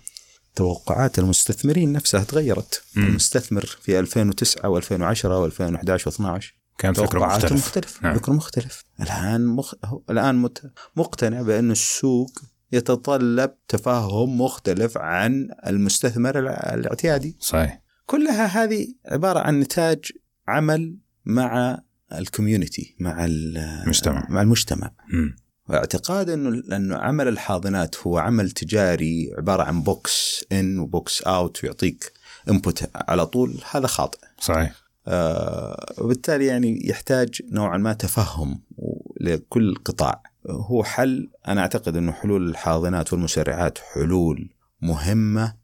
[0.56, 2.84] توقعات المستثمرين نفسها تغيرت.
[2.96, 3.06] مم.
[3.06, 8.16] المستثمر في 2009 و2010 و2011 و12 كان فكرة مختلف مختلف نعم.
[8.18, 9.74] فكرة مختلف الآن مخ...
[10.10, 10.72] الآن مت...
[10.96, 12.40] مقتنع بأن السوق
[12.72, 16.40] يتطلب تفهم مختلف عن المستثمر
[16.74, 17.38] الاعتيادي.
[17.40, 17.82] صحيح.
[18.06, 20.00] كلها هذه عبارة عن نتاج
[20.48, 21.80] عمل مع
[22.14, 24.28] ال community مع ال- المجتمع.
[24.30, 24.92] مع المجتمع.
[25.14, 25.36] مم.
[25.70, 31.64] واعتقاد إنه انه عمل الحاضنات هو عمل تجاري عبارة عن box in و box out
[31.64, 32.14] ويعطيك
[32.50, 33.62] input على طول.
[33.72, 34.20] هذا خاطئ.
[34.40, 34.83] صحيح.
[35.98, 38.62] وبالتالي يعني يحتاج نوعا ما تفهم
[39.22, 44.50] لكل قطاع هو حل أنا أعتقد إنه حلول الحاضنات والمسرعات حلول
[44.82, 45.56] مهمة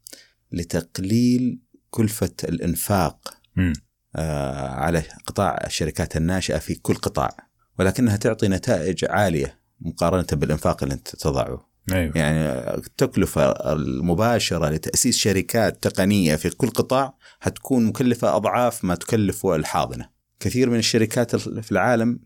[0.52, 3.74] لتقليل كلفة الإنفاق مم.
[4.16, 7.38] آه، على قطاع الشركات الناشئة في كل قطاع
[7.80, 12.12] ولكنها تعطي نتائج عالية مقارنة بالإنفاق اللي أنت تضعه أيوه.
[12.18, 12.40] يعني
[12.78, 20.10] التكلفة المباشرة لتأسيس شركات تقنية في كل قطاع حتكون مكلفة أضعاف ما تكلف الحاضنة.
[20.40, 22.20] كثير من الشركات في العالم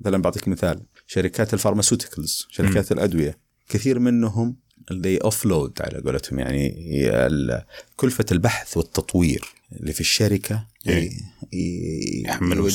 [0.00, 4.56] مثلا بعطيك مثال شركات الفارماسيوتيكلز شركات الأدوية كثير منهم
[4.90, 6.76] اللي اوفلود على قولتهم يعني
[7.96, 11.10] كلفة البحث والتطوير اللي في الشركة إيه.
[11.10, 11.12] ي-
[11.52, 12.70] ي- يحملوا.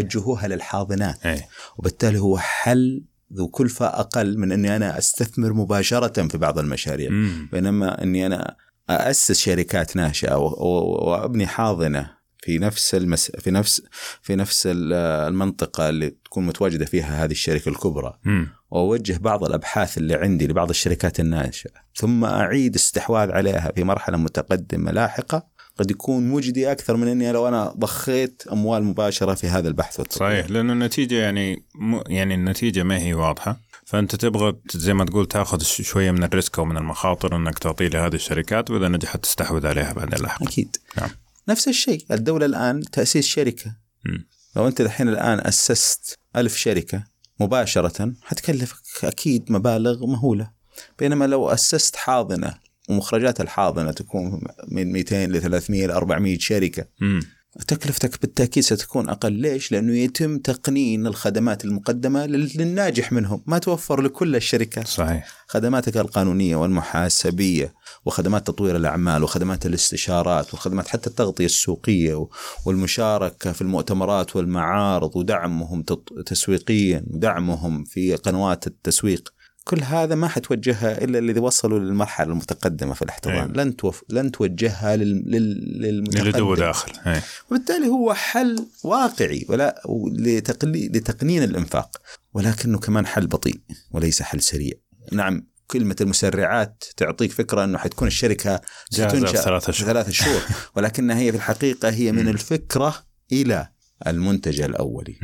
[0.00, 1.26] يوجهوها للحاضنات.
[1.26, 1.48] إيه.
[1.78, 3.02] وبالتالي هو حل
[3.34, 7.48] ذو كلفة أقل من أني أنا أستثمر مباشرة في بعض المشاريع مم.
[7.52, 8.56] بينما أني أنا
[8.90, 12.10] أأسس شركات ناشئة وأبني حاضنة
[12.42, 13.30] في نفس المس...
[13.30, 13.82] في نفس
[14.22, 14.92] في نفس ال-
[15.28, 18.48] المنطقة اللي تكون متواجدة فيها هذه الشركة الكبرى مم.
[18.70, 24.90] وأوجه بعض الأبحاث اللي عندي لبعض الشركات الناشئة ثم أعيد استحواذ عليها في مرحلة متقدمة
[24.92, 25.46] لاحقة
[25.80, 30.30] قد يكون مجدي أكثر من أني لو أنا ضخيت أموال مباشرة في هذا البحث والتطوير.
[30.30, 32.00] صحيح لأنه النتيجة يعني م...
[32.06, 33.60] يعني النتيجة ما هي واضحة.
[33.84, 38.14] فأنت تبغى زي ما تقول تأخذ شوية من الريسك أو من المخاطر إنك تعطيه لهذه
[38.14, 40.76] الشركات وإذا نجحت تستحوذ عليها بعدين لاحقا أكيد.
[40.96, 41.10] نعم.
[41.48, 43.76] نفس الشيء الدولة الآن تأسيس شركة.
[44.04, 44.26] مم.
[44.56, 47.04] لو أنت الحين الآن أسست ألف شركة
[47.40, 50.50] مباشرة حتكلفك أكيد مبالغ مهولة.
[50.98, 52.54] بينما لو أسست حاضنة
[52.94, 56.84] ومخرجات الحاضنة تكون من 200 ل 300 ل 400 شركة.
[57.00, 57.20] مم.
[57.68, 59.32] تكلفتك بالتأكيد ستكون أقل.
[59.32, 63.42] ليش؟ لأنه يتم تقنين الخدمات المقدمة لل- للناجح منهم.
[63.46, 64.86] ما توفر لكل الشركات.
[64.88, 65.28] صحيح.
[65.46, 67.74] خدماتك القانونية والمحاسبية
[68.04, 72.28] وخدمات تطوير الأعمال وخدمات الاستشارات وخدمات حتى التغطية السوقية و-
[72.66, 75.82] والمشاركة في المؤتمرات والمعارض ودعمهم
[76.26, 79.32] تسويقيا ودعمهم في قنوات التسويق.
[79.64, 83.52] كل هذا ما حتوجهها إلا اللي وصلوا للمرحلة المتقدمة في الاحتضان أيوة.
[83.52, 84.04] لن توف...
[84.08, 85.30] لن توجهها لل...
[85.30, 85.82] لل...
[85.82, 90.88] للمتقدم داخل إيه وبالتالي هو حل واقعي ولا لتقلي...
[90.88, 91.96] لتقنين الإنفاق
[92.34, 94.72] ولكنه كمان حل بطيء وليس حل سريع
[95.12, 99.86] نعم كلمة المسرعات تعطيك فكرة أنه حتكون الشركة ستنشأ ثلاثة أشهر.
[99.86, 100.42] ثلاثة شهور
[100.76, 102.28] ولكنها هي في الحقيقة هي من.
[102.28, 102.94] الفكرة
[103.32, 103.68] إلى
[104.06, 105.18] المنتج الأولي.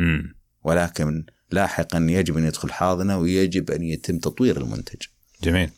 [0.64, 5.03] ولكن لاحقا يجب أن يدخل حاضنة ويجب أن يتم تطوير المنتج.
[5.43, 5.71] جميل.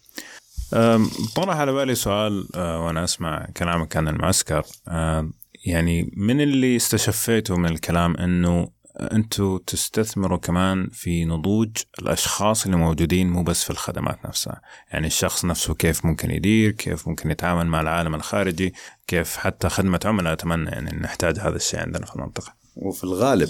[1.34, 4.66] طرح على بالي سؤال أه، وأنا أسمع كلامك عن المعسكر.
[4.88, 5.32] أم،
[5.66, 13.30] يعني من اللي استشفيته من الكلام أنه أنتم تستثمروا كمان في نضوج الأشخاص اللي موجودين
[13.30, 14.60] مو بس في الخدمات نفسها،
[14.92, 18.74] يعني الشخص نفسه كيف ممكن يدير، كيف ممكن يتعامل مع العالم الخارجي،
[19.06, 22.57] كيف حتى خدمة عملاء أتمنى يعني نحتاج هذا الشيء عندنا في المنطقة.
[22.78, 23.48] وفي الغالب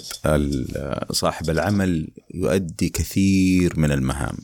[1.12, 4.36] صاحب العمل يؤدي كثير من المهام.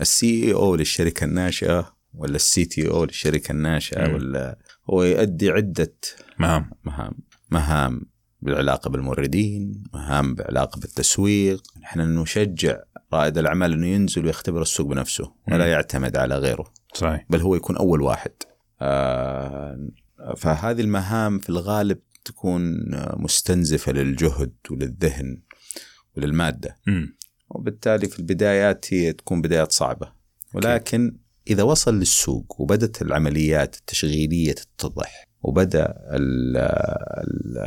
[0.00, 4.14] ال CEO للشركة الناشئة ولا ال CTO للشركة الناشئة مم.
[4.14, 4.58] ولا
[4.90, 5.94] هو يؤدي عدة
[6.38, 6.70] مهام.
[6.84, 7.12] مهام.
[7.50, 8.02] مهام
[8.42, 12.78] بالعلاقة بالموردين، مهام بعلاقة بالتسويق، إحنا نشجع
[13.12, 16.72] رائد الأعمال إنه ينزل ويختبر السوق بنفسه ولا يعتمد على غيره.
[16.94, 17.26] صحيح.
[17.30, 18.32] بل هو يكون أول واحد.
[18.80, 19.88] آه
[20.36, 25.42] فهذه المهام في الغالب تكون مستنزفة للجهد وللذهن
[26.16, 26.78] وللمادة.
[26.86, 27.06] م.
[27.50, 30.12] وبالتالي في البدايات هي تكون بدايات صعبة.
[30.54, 31.16] ولكن
[31.50, 37.58] إذا وصل للسوق وبدت العمليات التشغيلية تتضح وبدأ ال ال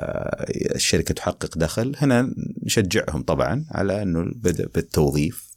[0.76, 5.56] الشركة تحقق دخل هنا نشجعهم طبعا على إنه البدء بالتوظيف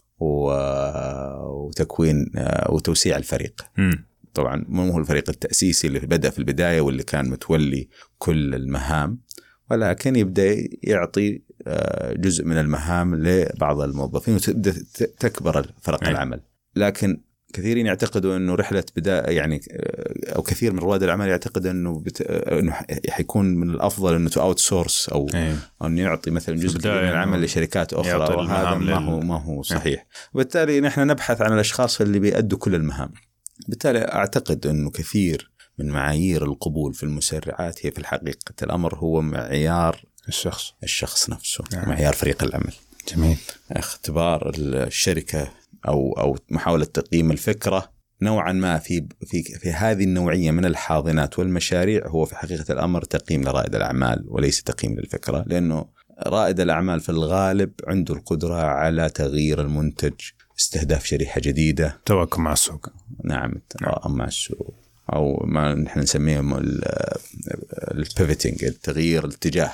[1.48, 2.30] وتكوين
[2.68, 3.62] وتوسيع الفريق.
[3.76, 3.92] م.
[4.38, 9.18] طبعا مو هو الفريق التأسيسي اللي بدأ في البداية واللي كان متولي كل المهام
[9.70, 11.42] ولكن يبدأ يعطي
[12.12, 14.74] جزء من المهام لبعض الموظفين وتبدأ
[15.18, 16.10] تكبر فرق أي.
[16.10, 16.40] العمل
[16.76, 17.20] لكن
[17.52, 19.60] كثيرين يعتقدوا إنه رحلة بدايه يعني
[20.36, 22.22] أو كثير من رواد الاعمال يعتقد إنه بت...
[22.22, 22.72] إنه
[23.10, 25.56] حيكون من الأفضل إنه to outsource أو أيه.
[25.82, 30.06] أو انه يعطي مثلا جزء من العمل لشركات أخرى وهذا ما هو ما هو صحيح
[30.34, 33.10] وبالتالي نحن نبحث عن الأشخاص اللي بيأدوا كل المهام
[33.68, 38.54] بالتالي أعتقد أنه كثير من معايير القبول في المسرعات هي في الحقيقة.
[38.62, 40.72] الأمر هو معيار الشخص.
[40.82, 41.88] الشخص نفسه نعم.
[41.88, 42.72] معيار فريق العمل.
[43.14, 43.36] جميل.
[43.70, 45.50] اختبار الشركة
[45.88, 52.06] أو أو محاولة تقييم الفكرة نوعا ما في في في هذه النوعية من الحاضنات والمشاريع
[52.06, 55.86] هو في حقيقة الأمر تقييم لرائد الأعمال وليس تقييم للفكرة لأنه
[56.26, 60.14] رائد الأعمال في الغالب عنده القدرة على تغيير المنتج
[60.58, 62.00] استهداف شريحة جديدة.
[62.04, 62.88] تواكب مع السوق.
[63.24, 63.52] نعم.
[63.52, 64.74] التواكب مع السوق.
[65.12, 66.40] أو ما نحن نسميه
[67.90, 69.72] البيفتنج التغيير الاتجاه.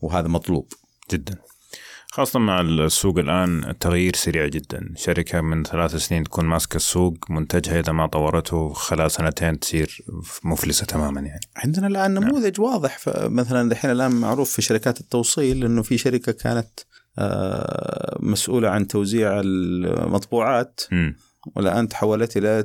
[0.00, 0.72] وهذا مطلوب.
[1.10, 1.34] جدا.
[2.10, 4.94] خاصة مع السوق الآن التغيير سريع جدا.
[4.96, 10.04] شركة من ثلاث سنين تكون ماسكة السوق منتجها إذا ما طورته خلال سنتين تصير
[10.44, 11.40] مفلسة تماما يعني.
[11.56, 12.24] عندنا الآن نعم.
[12.24, 12.70] نموذج نعم.
[12.70, 16.68] واضح مثلا الحين الآن معروف في شركات التوصيل أنه في شركة كانت
[17.18, 21.12] آه، مسؤولة عن توزيع المطبوعات م.
[21.56, 22.62] والآن تحولت إلى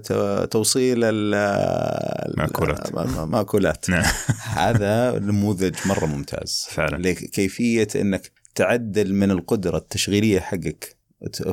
[0.52, 4.04] توصيل المأكولات المأكولات نعم.
[4.66, 10.96] هذا نموذج مرة ممتاز فعلا كيفية أنك تعدل من القدرة التشغيلية حقك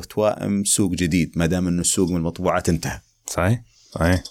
[0.09, 2.99] توائم سوق جديد ما دام إنه السوق من المطبوعات انتهى.
[3.27, 4.23] صحيح صحيح.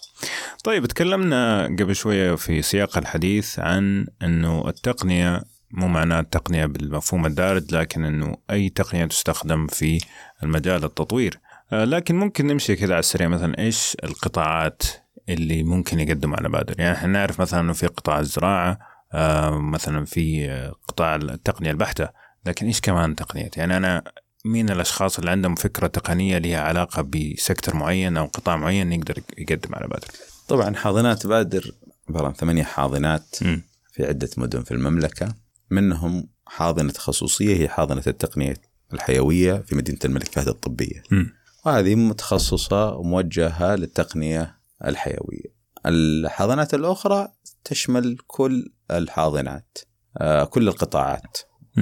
[0.64, 7.74] طيب تكلمنا قبل شوية في سياق الحديث عن إنه التقنية مو معناه التقنية بالمفهوم الدارج
[7.74, 10.00] لكن إنه أي تقنية تستخدم في
[10.42, 11.40] المجال التطوير.
[11.72, 14.82] آه، لكن ممكن نمشي كذا على السريع مثلا إيش القطاعات
[15.28, 18.78] اللي ممكن يقدم على بادر يعني إحنا نعرف مثلا إنه في قطاع الزراعة
[19.12, 20.48] آه، مثلا في
[20.88, 22.08] قطاع التقنية البحتة
[22.46, 24.02] لكن إيش كمان تقنيات يعني أنا
[24.44, 29.74] مين الأشخاص اللي عندهم فكرة تقنية لها علاقة بسكتر معين أو قطاع معين يقدر يقدم
[29.74, 30.08] على بادر
[30.48, 31.72] طبعا حاضنات بادر
[32.08, 33.60] عبارة عن ثمانية حاضنات م.
[33.92, 35.34] في عدة مدن في المملكة
[35.70, 38.56] منهم حاضنة تخصصية هي حاضنة التقنية
[38.92, 41.02] الحيوية في مدينة الملك فهد الطبية.
[41.10, 41.24] م.
[41.66, 45.58] وهذه متخصصة وموجهة للتقنية الحيوية.
[45.86, 47.28] الحاضنات الأخرى
[47.64, 49.78] تشمل كل الحاضنات
[50.18, 51.38] آه، كل القطاعات.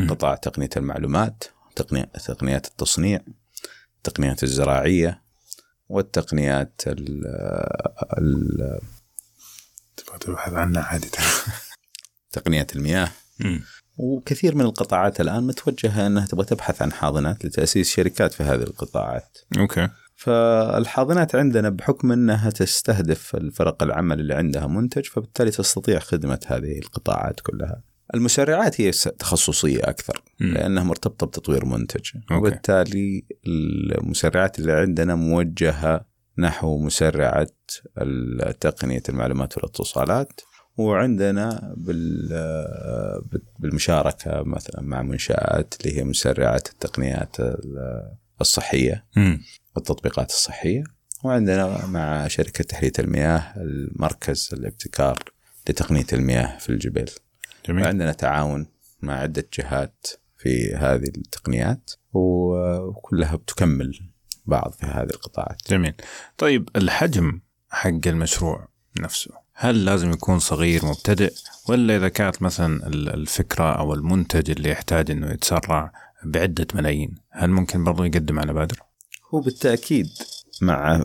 [0.09, 1.45] قطاع تقنية المعلومات
[1.77, 3.21] تقنية تقنيات التصنيع
[3.97, 5.23] التقنيات الزراعية
[5.89, 7.27] والتقنيات ال
[8.19, 8.81] ال
[9.97, 11.09] تبغى تبحث عنها عادي
[12.33, 13.11] تقنيات المياه.
[13.97, 19.39] وكثير من القطاعات الآن متوجهة أنها تبغى تبحث عن حاضنات لتأسيس شركات في هذه القطاعات.
[19.59, 19.89] أوكي.
[20.17, 27.41] فالحاضنات عندنا بحكم أنها تستهدف الفرق العمل اللي عندها منتج فبالتالي تستطيع خدمة هذه القطاعات
[27.41, 27.83] كلها.
[28.15, 30.45] المسرعات هي تخصصية أكثر م.
[30.45, 32.35] لأنها مرتبطة بتطوير منتج أوكي.
[32.35, 36.07] وبالتالي المسرعات اللي عندنا موجهة
[36.39, 37.49] نحو مسرعه
[38.61, 40.41] تقنية المعلومات والاتصالات
[40.77, 41.75] وعندنا
[43.59, 47.37] بالمشاركة مثلا مع منشآت اللي هي مسرعات التقنيات
[48.41, 49.05] الصحية.
[49.77, 50.85] والتطبيقات الصحية
[51.25, 55.19] وعندنا مع شركة تحليه المياه المركز الابتكار
[55.69, 57.11] لتقنية المياه في الجبيل
[57.69, 57.87] جميل.
[57.87, 58.67] عندنا تعاون
[59.03, 64.11] مع عدة جهات في هذه التقنيات وكلها بتكمل
[64.47, 65.95] بعض في هذه القطاعات جميل
[66.39, 68.69] طيب الحجم حق المشروع
[69.01, 71.33] نفسه هل لازم يكون صغير مبتدئ
[71.69, 75.93] ولا إذا كانت مثلا الفكرة أو المنتج اللي يحتاج أنه يتسرع
[76.25, 78.79] بعدة ملايين هل ممكن برضو يقدم على بادر؟
[79.35, 80.09] هو بالتأكيد
[80.63, 81.05] مع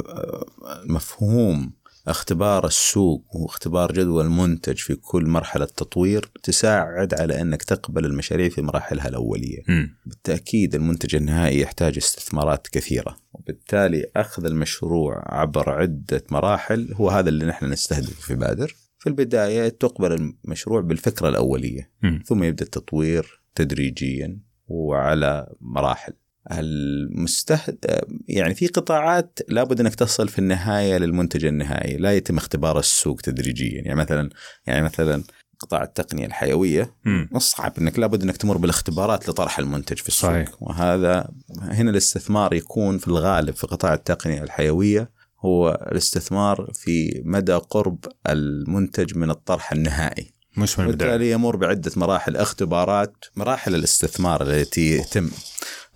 [0.85, 1.71] مفهوم
[2.07, 8.61] اختبار السوق واختبار جدوى المنتج في كل مرحلة تطوير تساعد على أنك تقبل المشاريع في
[8.61, 9.97] مراحلها الأولية مم.
[10.05, 17.45] بالتأكيد المنتج النهائي يحتاج استثمارات كثيرة وبالتالي أخذ المشروع عبر عدة مراحل هو هذا اللي
[17.45, 22.23] نحن نستهدفه في بادر في البداية تقبل المشروع بالفكرة الأولية مم.
[22.25, 26.13] ثم يبدأ التطوير تدريجيا وعلى مراحل
[26.51, 33.21] المستهد يعني في قطاعات لابد أنك تصل في النهاية للمنتج النهائي، لا يتم اختبار السوق
[33.21, 34.29] تدريجيا، يعني مثلا
[34.67, 35.23] يعني مثلا
[35.59, 36.95] قطاع التقنية الحيوية.
[37.37, 40.49] صعب أنك لابد أنك تمر بالاختبارات لطرح المنتج في السوق صحيح.
[40.61, 41.29] وهذا
[41.61, 45.11] هنا الاستثمار يكون في الغالب في قطاع التقنية الحيوية
[45.45, 51.91] هو الاستثمار في مدى قرب المنتج من الطرح النهائي مش من البداية بالتالي يمر بعدة
[51.95, 55.29] مراحل اختبارات مراحل الاستثمار التي يتم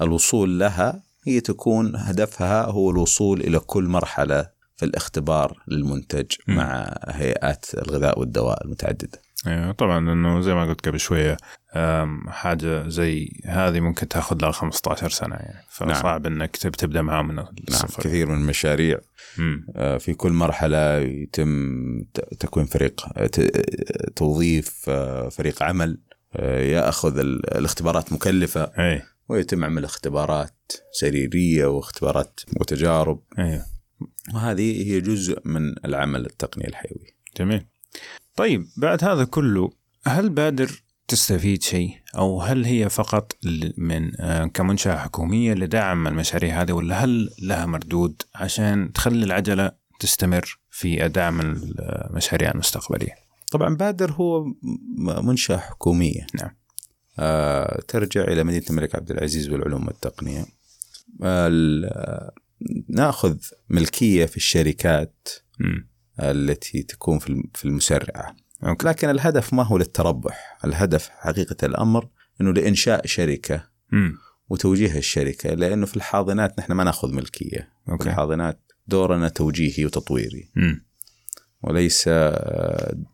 [0.02, 6.54] الوصول لها هي تكون هدفها هو الوصول إلى كل مرحلة في الاختبار للمنتج م.
[6.56, 9.22] مع هيئات الغذاء والدواء المتعددة.
[9.48, 11.38] أيوه طبعا إنه زي ما قلت قبل شوية
[12.28, 15.66] حاجة زي هذه ممكن تاخذ لها 15 سنة يعني.
[15.70, 18.04] فصعب إنك تب- تبدأ معاه من نعم الصفر.
[18.04, 19.00] كثير من المشاريع
[19.38, 19.66] مم.
[19.76, 21.50] آه، في كل مرحلة يتم
[22.40, 23.30] تكوين فريق آه،
[24.16, 25.98] توظيف آه، فريق عمل
[26.46, 28.62] يأخذ ال- الاختبارات مكلفة.
[28.80, 33.20] اي ويتم عمل اختبارات سريرية واختبارات وتجارب.
[33.40, 33.66] أيوه.
[34.34, 37.16] وهذه هي جزء من العمل التقني الحيوي.
[37.40, 37.66] جميل.
[38.36, 39.72] طيب بعد هذا كله
[40.06, 43.38] هل بادر تستفيد شيء؟ أو هل هي فقط
[43.78, 50.60] من آه، كمنشأة حكومية لدعم المشاريع هذه ولا هل لها مردود عشان تخلي العجلة تستمر
[50.72, 53.16] في دعم المشاريع المستقبلية؟
[53.52, 54.56] طبعا بادر هو م-
[55.28, 56.28] منشأة حكومية.
[56.36, 56.52] نعم.
[57.20, 60.46] آه ترجع إلى مدينة الملك عبد العزيز والعلوم والتقنية.
[61.24, 62.34] ال- آه،
[62.90, 63.38] نأخذ
[63.70, 65.90] ملكية في الشركات مم.
[66.20, 68.36] التي تكون في الم- في المسرعة.
[68.64, 68.88] okay.
[68.88, 70.58] لكن الهدف ما هو للتربح.
[70.66, 72.08] الهدف حقيقة الأمر
[72.42, 74.18] أنه لإنشاء شركة مم.
[74.50, 77.70] وتوجيه الشركة لأنه في الحاضنات نحن ما نأخذ ملكية.
[77.86, 80.52] في okay الحاضنات دورنا توجيهي وتطويري.
[80.56, 80.86] مم.
[81.64, 82.10] وليس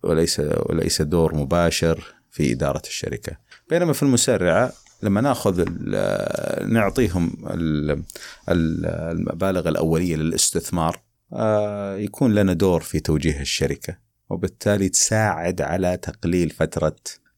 [0.03, 3.37] وليس وليس دور مباشر في إدارة الشركة.
[3.71, 4.71] بينما في المسرعة
[5.03, 5.65] لما ناخذ
[6.67, 7.91] نعطيهم ال-
[8.49, 10.99] ال- المبالغ الأولية للاستثمار
[11.33, 13.97] آه، يكون لنا دور في توجيه الشركة
[14.29, 16.95] وبالتالي تساعد على تقليل فترة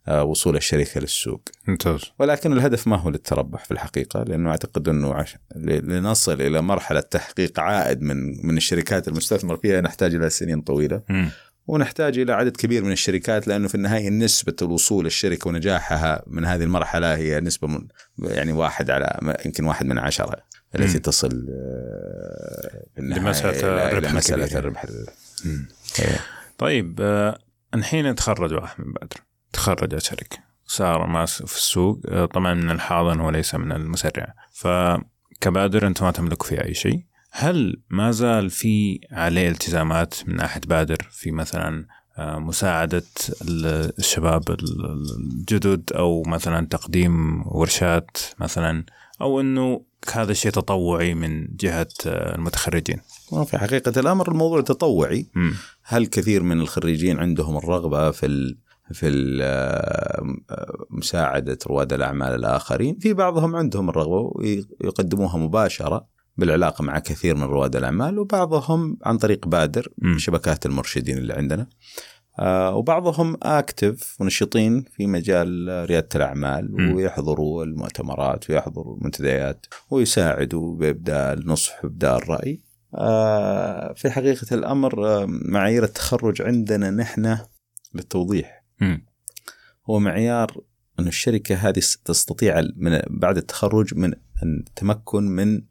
[0.07, 1.41] آه، وصول الشركة للسوق.
[1.67, 2.01] ممتاز.
[2.19, 5.35] ولكن الهدف ما هو للتربح في الحقيقة؟ لأنه أعتقد أنه عش...
[5.55, 11.01] لنصل إلى مرحلة تحقيق عائد من من الشركات المستثمر فيها نحتاج إلى سنين طويلة.
[11.09, 11.29] مم.
[11.67, 16.63] ونحتاج إلى عدد كبير من الشركات لأنه في النهاية نسبة الوصول الشركة ونجاحها من هذه
[16.63, 17.87] المرحلة هي نسبة من
[18.19, 20.37] يعني واحد على يمكن واحد من عشرة
[20.75, 20.99] التي.
[20.99, 24.59] تصل آه، إلى الربح الكبير.
[24.59, 24.85] الربح.
[25.99, 26.19] إيه.
[26.57, 27.39] طيب آه،
[27.73, 29.17] الحين تخرج واحد من بدر
[29.53, 36.05] تخرجت شركة صار ماس في السوق آه، طبعا من الحاضن وليس من المسرع فكبادر أنتم
[36.05, 37.03] ما تملكوا فيه أي شيء
[37.35, 41.85] هل ما زال في عليه التزامات من ناحيه بادر في مثلا
[42.17, 43.03] آه، مساعدة
[43.41, 48.83] ال- الشباب ال- الجدد أو مثلا تقديم ورشات مثلا
[49.21, 49.81] أو أنه
[50.13, 52.97] هذا الشيء تطوعي من جهة آه، المتخرجين؟
[53.31, 55.27] وفي حقيقة الأمر الموضوع تطوعي.
[55.35, 55.53] مم.
[55.83, 58.57] هل كثير من الخريجين عندهم الرغبة في ال
[58.93, 60.23] في آه،
[60.89, 66.12] مساعدة رواد الأعمال الآخرين؟ في بعضهم عندهم الرغبة ويقدموها مباشرة.
[66.37, 70.17] بالعلاقة مع كثير من رواد الأعمال وبعضهم عن طريق بادر مم.
[70.17, 71.67] شبكات المرشدين اللي عندنا
[72.39, 76.95] آه، وبعضهم اكتف ونشيطين في مجال ريادة الأعمال مم.
[76.95, 82.61] ويحضروا المؤتمرات ويحضروا المنتديات ويساعدوا بابداء النصح وابداء الرأي.
[82.95, 87.37] آه، في حقيقة الأمر آه، معايير التخرج عندنا نحن
[87.93, 89.05] للتوضيح مم.
[89.89, 90.61] هو معيار
[90.99, 95.61] أن الشركة هذه تستطيع من بعد التخرج من أن تمكن من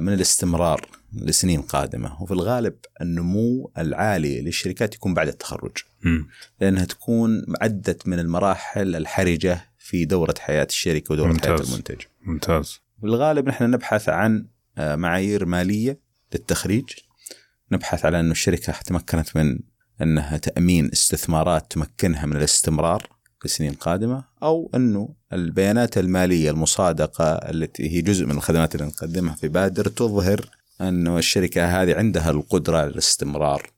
[0.00, 2.22] من الاستمرار لسنين قادمة.
[2.22, 5.76] وفي الغالب النمو العالي للشركات يكون بعد التخرج.
[6.02, 6.28] مم.
[6.60, 11.60] لأنها تكون عدت من المراحل الحرجة في دورة حياة الشركة ودورة ممتاز.
[11.60, 12.00] حياة المنتج.
[12.22, 12.80] ممتاز.
[13.00, 14.46] في الغالب نحن نبحث عن
[14.78, 15.98] آه، معايير مالية
[16.34, 16.84] للتخريج.
[17.72, 19.58] نبحث على أن الشركة تمكنت من
[20.02, 23.06] أنها تأمين استثمارات تمكنها من الاستمرار
[23.44, 24.24] لسنين قادمة.
[24.42, 30.48] أو أنه البيانات المالية المصادقة التي هي جزء من الخدمات اللي نقدمها في بادر تظهر
[30.80, 33.70] أنه الشركة هذه عندها القدرة على الاستمرار.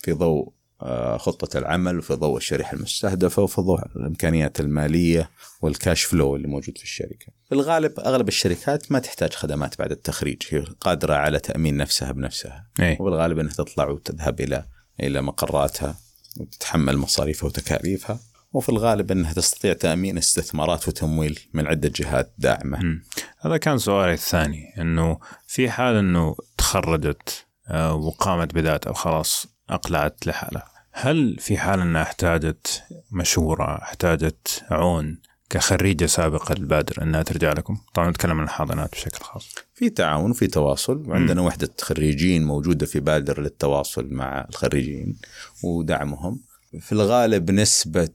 [0.00, 0.52] في ضوء
[0.82, 5.30] آه، خطة العمل وفي ضوء الشريحة المستهدفة وفي ضوء الإمكانيات المالية
[5.62, 7.26] والكاش فلو اللي موجود في الشركة.
[7.48, 12.66] في الغالب أغلب الشركات ما تحتاج خدمات بعد التخريج هي قادرة على تأمين نفسها بنفسها.
[12.80, 14.64] اي وبالغالب أنها تطلع وتذهب إلى
[15.00, 15.96] إلى مقراتها
[16.40, 18.20] وتتحمل مصاريفها وتكاليفها.
[18.52, 23.04] وفي الغالب أنها تستطيع تأمين استثمارات وتمويل من عدة جهات داعمة مم.
[23.40, 30.70] هذا كان سؤالي الثاني إنه في حال إنه تخرجت آه، وقامت بذاتها وخلاص أقلعت لحالها
[30.92, 35.18] هل في حال إنها احتاجت مشورة احتاجت عون
[35.50, 39.54] كخريجة سابقة للبادر إنها ترجع لكم؟ طبعا نتكلم عن الحاضنات بشكل خاص.
[39.74, 45.16] في تعاون وفي تواصل وعندنا وحدة خريجين موجودة في بادر للتواصل مع الخريجين
[45.64, 46.40] ودعمهم
[46.80, 48.08] في الغالب نسبة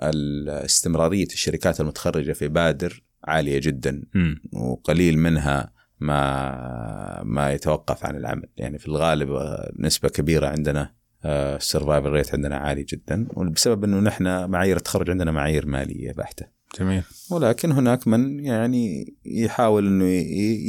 [0.00, 4.02] استمرارية الشركات المتخرجة في بادر عالية جدا.
[4.16, 8.48] امم وقليل منها ما ما يتوقف عن العمل.
[8.56, 10.94] يعني في الغالب آه، نسبة كبيرة عندنا
[11.24, 13.26] ال survival rate عندنا عالي جدا.
[13.34, 16.46] وبسبب إنه نحن معايير التخرج عندنا معايير مالية بحتة.
[16.80, 17.02] جميل.
[17.30, 20.04] ولكن هناك من يعني يحاول إنه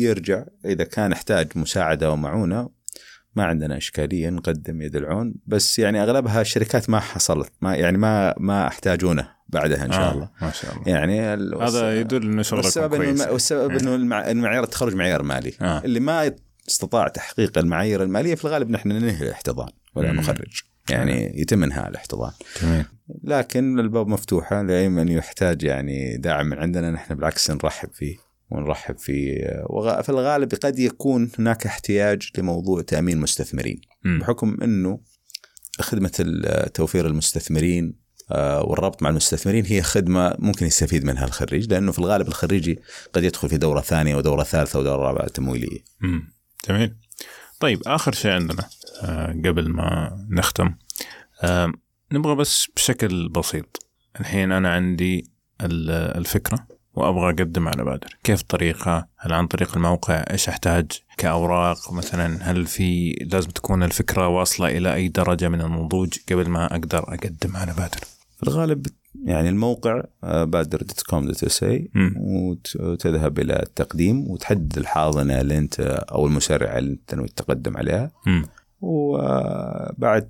[0.02, 2.70] يرجع إذا كان احتاج مساعدة ومعونة.
[3.36, 8.36] ما عندنا إشكالية نقدم يد العون بس يعني أغلبها الشركات ما حصلت ما يعني ما
[8.38, 10.84] ما أحتاجونه بعدها إن شاء آه، الله ما شاء الله.
[10.88, 13.22] يعني ال- هذا يدل إنه شغلكم والسبب كويس.
[13.22, 15.82] الم- والسبب إنه المع- إنه معيار التخرج معيار مالي آه.
[15.86, 16.32] اللي ما
[16.68, 20.12] استطاع تحقيق المعايير المالية في الغالب نحن ننهي الاحتضان ولا.
[20.12, 22.86] نخرج يعني يتم إنهاء الاحتضان جميل
[23.24, 28.16] لكن الباب مفتوحة لاي من يحتاج يعني دعم من عندنا نحن بالعكس نرحب فيه
[28.52, 29.36] ونرحب فيه
[29.70, 33.82] وغ- في الغالب قد يكون هناك احتياج لموضوع تأمين مستثمرين.
[34.06, 35.00] بحكم إنه
[35.82, 36.12] خدمة
[36.74, 42.28] توفير المستثمرين آه، والربط مع المستثمرين هي خدمة ممكن يستفيد منها الخريج لأنه في الغالب
[42.28, 42.80] الخريجي
[43.14, 45.80] قد يدخل في دورة ثانية ودورة ثالثة ودورة رابعة تمويليه.
[46.02, 46.34] مم.
[46.70, 46.96] جميل
[47.60, 48.70] طيب آخر شيء عندنا
[49.04, 50.76] آه قبل ما نختم
[52.12, 53.86] نبغى بس بشكل بسيط
[54.20, 55.32] الحين أنا عندي
[55.62, 61.94] ال- الفكرة وأبغى أقدم على بادر كيف الطريقة هل عن طريق الموقع؟ إيش أحتاج؟ كأوراق
[61.94, 67.00] مثلا هل في لازم تكون الفكرة واصلة إلى أي درجة من النضوج قبل ما أقدر
[67.00, 68.00] أقدم على بادر
[68.38, 68.88] في الغالب
[69.26, 71.90] يعني الموقع بادر dot com dot SA.
[72.20, 75.80] وتذهب إلى التقديم وتحدد الحاضنة اللي أنت
[76.12, 78.12] أو المسرعه اللي أنت ناوي تقدم عليها.
[78.26, 78.46] مم.
[78.82, 80.30] وبعد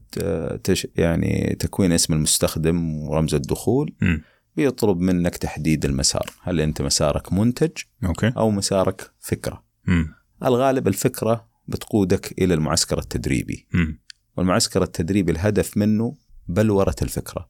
[0.64, 3.94] تش يعني تكوين اسم المستخدم ورمز الدخول.
[4.02, 4.22] مم.
[4.56, 6.32] بيطلب منك تحديد المسار.
[6.42, 7.72] هل أنت مسارك منتج
[8.06, 8.34] okay.
[8.38, 10.14] أو مسارك فكرة؟ مم.
[10.44, 13.68] الغالب الفكرة بتقودك إلى المعسكر التدريبي.
[13.74, 14.00] مم.
[14.38, 16.16] والمعسكر التدريبي الهدف منه
[16.48, 17.50] بلورة الفكرة.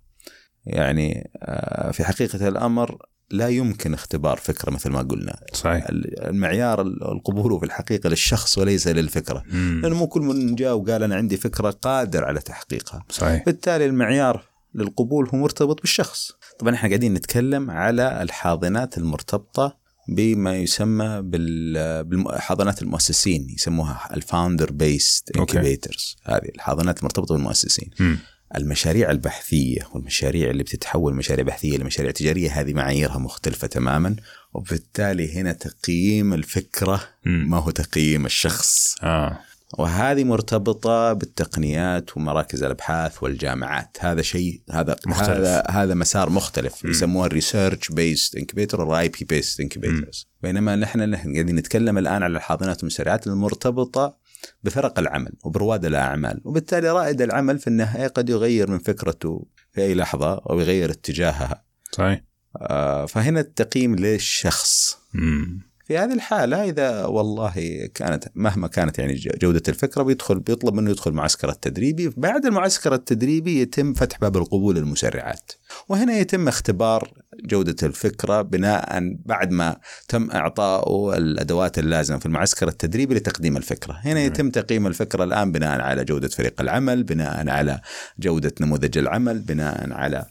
[0.65, 2.97] يعني آه، في حقيقة الأمر
[3.31, 5.39] لا يمكن اختبار فكرة مثل ما قلنا.
[5.53, 5.85] صحيح.
[5.89, 9.43] المعيار القبول في الحقيقة للشخص وليس للفكرة.
[9.51, 9.79] مم.
[9.83, 13.05] لأنه مو كل من جاء وقال أنا عندي فكرة قادر على تحقيقها.
[13.09, 13.45] صحيح.
[13.45, 14.43] بالتالي المعيار
[14.75, 16.31] للقبول هو مرتبط بالشخص.
[16.59, 24.71] طبعا إحنا قاعدين نتكلم على الحاضنات المرتبطة بما يسمى بال- بالحاضنات المؤسسين يسموها ال founder
[24.71, 25.37] based.
[25.37, 28.17] incubators هذه الحاضنات المرتبطة بالمؤسسين مم.
[28.55, 34.15] المشاريع البحثية والمشاريع اللي بتتحول مشاريع بحثية لمشاريع تجارية هذه معاييرها مختلفة تماما
[34.53, 37.49] وبالتالي هنا تقييم الفكرة مم.
[37.49, 39.39] ما هو تقييم الشخص آه
[39.77, 43.97] وهذه مرتبطة بالتقنيات ومراكز الأبحاث والجامعات.
[43.99, 45.29] هذا شيء هذا مختلف.
[45.29, 46.85] هذا هذا مسار مختلف.
[46.85, 46.91] مم.
[46.91, 52.23] يسموها ال research based incubator أو IP based incubators بينما نحن نحن قاعدين نتكلم الآن
[52.23, 54.17] على الحاضنات والمسرعات المرتبطة
[54.63, 56.41] بفرق العمل وبرواد الأعمال.
[56.43, 61.63] وبالتالي رائد العمل في النهاية قد يغير من فكرته في أي لحظة أو يغير اتجاهها.
[61.91, 62.23] صحيح.
[62.57, 64.97] آه، فهنا التقييم للشخص.
[65.13, 65.68] مم.
[65.89, 67.53] في هذه الحالة إذا والله
[67.95, 72.13] كانت مهما كانت يعني جودة الفكرة بيدخل بيطلب منه يدخل معسكر التدريبي.
[72.17, 75.51] بعد المعسكر التدريبي يتم فتح باب القبول للمسرعات.
[75.87, 77.13] وهنا يتم اختبار
[77.45, 79.77] جودة الفكرة بناء بعد ما
[80.07, 83.93] تم إعطائه الأدوات اللازمة في المعسكر التدريبي لتقديم الفكرة.
[83.93, 87.81] هنا يتم تقييم الفكرة الآن بناء على جودة فريق العمل بناء على
[88.19, 90.25] جودة نموذج العمل بناء على.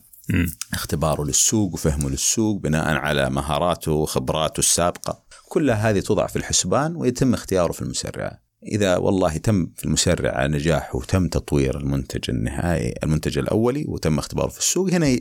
[0.73, 5.25] اختباره للسوق وفهمه للسوق بناء على مهاراته وخبراته السابقة.
[5.49, 10.95] كل هذه توضع في الحسبان ويتم اختياره في المسرعة إذا والله تم في المسرعة نجاح
[10.95, 15.19] وتم تطوير المنتج النهائي المنتج الأولي وتم اختباره في السوق هنا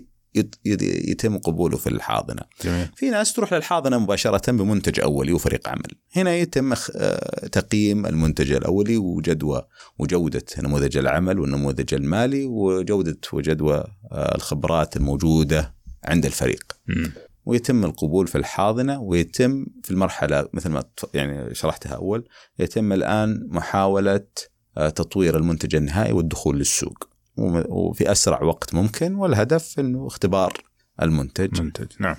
[0.66, 2.42] يتم قبوله في الحاضنة.
[2.64, 2.88] جميل.
[2.96, 5.92] في ناس تروح للحاضنة مباشرة بمنتج أولي وفريق عمل.
[6.16, 9.62] هنا يتم آه، تقييم المنتج الأولي وجدوى
[10.00, 15.74] وجودة نموذج العمل والنموذج المالي وجودة وجدوى آه، الخبرات الموجودة
[16.04, 16.64] عند الفريق.
[16.88, 17.12] مم.
[17.46, 20.84] ويتم القبول في الحاضنة ويتم في المرحلة مثل ما
[21.14, 22.28] يعني شرحتها أول
[22.60, 24.26] يتم الآن محاولة
[24.78, 27.10] آه، تطوير المنتج النهائي والدخول للسوق.
[27.38, 30.54] وفي أسرع وقت ممكن والهدف إنه اختبار
[31.02, 31.62] المنتج.
[31.62, 32.16] منتج نعم.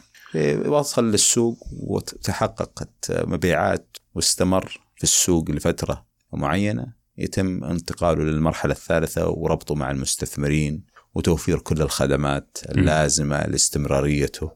[0.67, 6.99] وصل للسوق وتحققت مبيعات واستمر في السوق لفترة معينة.
[7.19, 14.51] يتم انتقاله للمرحلة الثالثة وربطه مع المستثمرين وتوفير كل الخدمات اللازمة لاستمراريته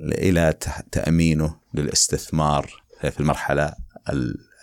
[0.00, 0.54] إلى
[0.92, 3.74] تأمينه للاستثمار في المرحلة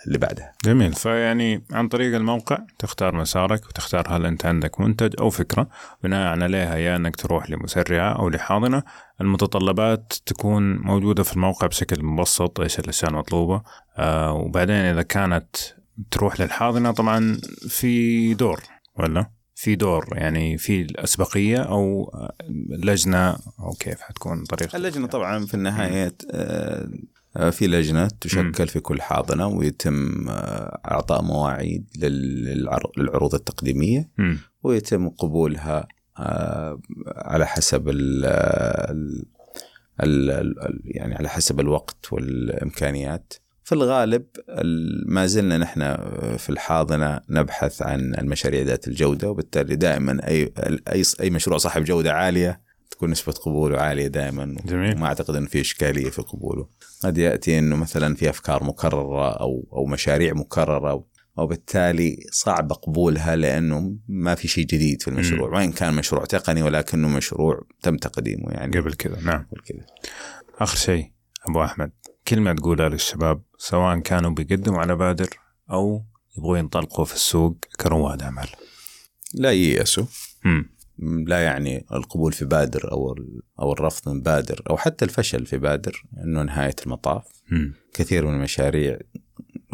[0.06, 0.52] اللي بعدها.
[0.64, 0.92] جميل.
[0.92, 5.68] فيعني عن طريق الموقع تختار مسارك وتختار هل أنت عندك منتج أو فكرة.
[6.04, 8.82] بناء عليها يا أنك تروح لمسرعة أو لحاضنة.
[9.20, 13.62] المتطلبات تكون موجودة في الموقع بشكل مبسط إيش الأشياء المطلوبة.
[13.96, 15.56] آه وبعدين إذا كانت
[16.10, 18.60] تروح للحاضنة طبعا في دور
[18.98, 22.12] ولا؟ في دور يعني في الأسبقية أو
[22.70, 23.30] لجنة.
[23.60, 24.76] أو كيف حتكون طريقة.
[24.76, 26.88] اللجنة طبعا في النهاية آه،
[27.50, 31.86] في لجنة تشكل في كل حاضنة ويتم آه، إعطاء مواعيد
[32.96, 34.10] للعروض التقديمية
[34.62, 39.24] ويتم قبولها آه، على حسب ال
[40.84, 43.34] يعني على حسب الوقت والإمكانيات.
[43.64, 44.24] في الغالب
[45.06, 45.80] ما زلنا نحن
[46.36, 50.52] في الحاضنة نبحث عن المشاريع ذات الجودة وبالتالي دائما اي
[50.92, 52.60] اي أي مشروع صاحب جودة عالية
[53.00, 54.56] تكون نسبة قبوله عالية دائما.
[54.64, 54.96] جميل.
[54.96, 56.68] وما أعتقد انه في إشكالية في قبوله.
[57.02, 61.04] قد يأتي إنه مثلا في أفكار مكررة أو أو مشاريع مكررة
[61.36, 65.50] وبالتالي صعب قبولها لأنه ما في شيء جديد في المشروع.
[65.50, 68.78] وإن كان مشروع تقني ولكنه مشروع تم تقديمه يعني.
[68.78, 69.46] قبل كذا نعم.
[69.52, 69.86] قبل كذا.
[70.58, 71.12] آخر شيء
[71.48, 71.92] أبو أحمد
[72.28, 75.28] كلمة تقولها للشباب سواء كانوا بيقدموا على بادر
[75.70, 76.04] أو
[76.38, 78.48] يبغوا ينطلقوا في السوق كرواد أعمال.
[79.34, 80.04] لا ييأسوا
[81.02, 83.16] لا يعني القبول في بادر أو
[83.60, 87.24] أو الرفض من بادر أو حتى الفشل في بادر أنه نهاية المطاف.
[87.50, 87.70] م.
[87.94, 88.98] كثير من المشاريع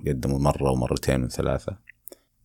[0.06, 1.78] قدموا مرة ومرتين وثلاثة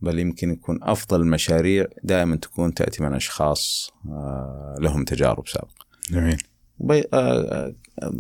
[0.02, 5.86] بل يمكن يكون أفضل المشاريع دائما تكون تأتي من أشخاص آه، لهم تجارب سابقة.
[6.12, 6.44] جميل.
[6.92, 8.14] آه، آه،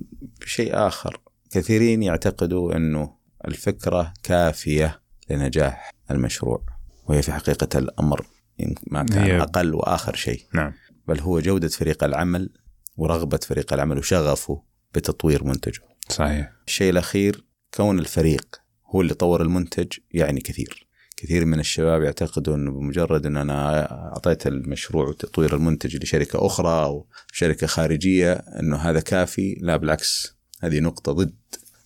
[0.45, 3.13] شيء آخر كثيرين يعتقدوا إنه
[3.47, 6.63] الفكرة كافية لنجاح المشروع
[7.07, 8.25] وهي في حقيقة الأمر.
[8.87, 9.41] ما كان هي...
[9.41, 10.45] أقل وآخر شيء.
[10.53, 10.73] نعم.
[11.07, 12.49] بل هو جودة فريق العمل
[12.97, 14.63] ورغبة فريق العمل وشغفه
[14.95, 15.81] بتطوير منتجه.
[16.09, 16.51] صحيح.
[16.67, 20.87] الشيء الأخير كون الفريق هو اللي طور المنتج يعني كثير.
[21.17, 27.07] كثير من الشباب يعتقدوا إنه بمجرد إن أنا أعطيت المشروع وتطوير المنتج لشركة أخرى أو
[27.31, 31.35] شركة خارجية إنه هذا كافي لا بالعكس هذه نقطة ضد.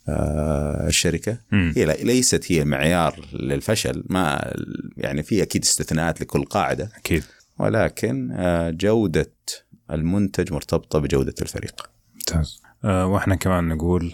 [0.09, 1.37] آه الشركة.
[1.51, 1.71] م.
[1.75, 4.53] هي ليست هي معيار للفشل ما
[4.97, 6.91] يعني في أكيد استثناءات لكل قاعدة.
[6.97, 7.23] أكيد.
[7.59, 9.33] ولكن آه جودة
[9.91, 11.89] المنتج مرتبطة بجودة الفريق.
[12.13, 12.61] ممتاز.
[12.83, 14.13] آه وإحنا كمان نقول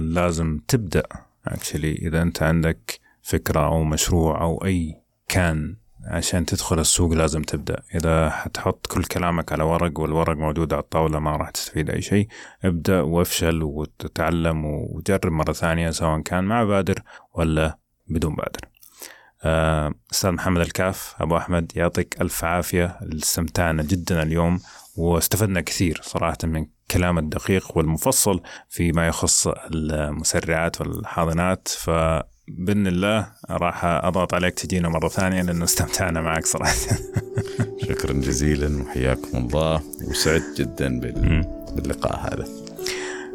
[0.00, 1.02] لازم تبدأ
[1.46, 4.96] اكشلي إذا أنت عندك فكرة أو مشروع أو أي
[5.28, 5.76] كان
[6.08, 7.82] عشان تدخل السوق لازم تبدأ.
[7.94, 12.28] إذا حتحط كل كلامك على ورق والورق موجود على الطاولة ما راح تستفيد أي شيء
[12.64, 17.02] ابدأ وافشل وتتعلم وجرب مرة ثانية سواء كان مع بادر
[17.34, 18.60] ولا بدون بادر.
[19.42, 22.98] آه، أستاذ محمد الكاف أبو أحمد يعطيك ألف عافية.
[23.14, 24.60] استمتعنا جدا اليوم
[24.96, 31.68] واستفدنا كثير صراحة من كلام الدقيق والمفصل فيما يخص المسرعات والحاضنات.
[31.68, 31.90] ف
[32.50, 36.74] بإذن الله راح أضغط عليك تجينا مرة ثانية لأنه استمتعنا معك صراحة.
[37.88, 39.82] شكرا جزيلا وحياكم الله.
[40.08, 41.00] وسعدت جدا
[41.76, 42.46] باللقاء هذا.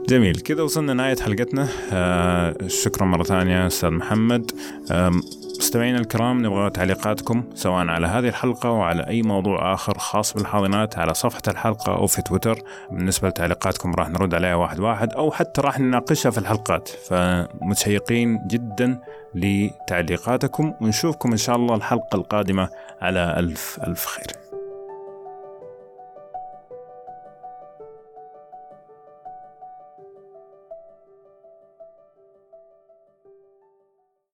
[0.09, 0.39] جميل.
[0.39, 1.68] كذا وصلنا لنهاية حلقتنا.
[1.91, 4.51] آه شكرا مرة ثانية أستاذ محمد.
[5.59, 11.13] مستمعينا الكرام نبغى تعليقاتكم سواء على هذه الحلقة وعلى أي موضوع آخر خاص بالحاضنات على
[11.13, 12.59] صفحة الحلقة أو في تويتر.
[12.91, 16.87] بالنسبة لتعليقاتكم راح نرد عليها واحد واحد أو حتى راح نناقشها في الحلقات.
[16.87, 18.99] فمتشيقين جدا
[19.35, 22.69] لتعليقاتكم ونشوفكم إن شاء الله الحلقة القادمة
[23.01, 24.42] على ألف ألف خير.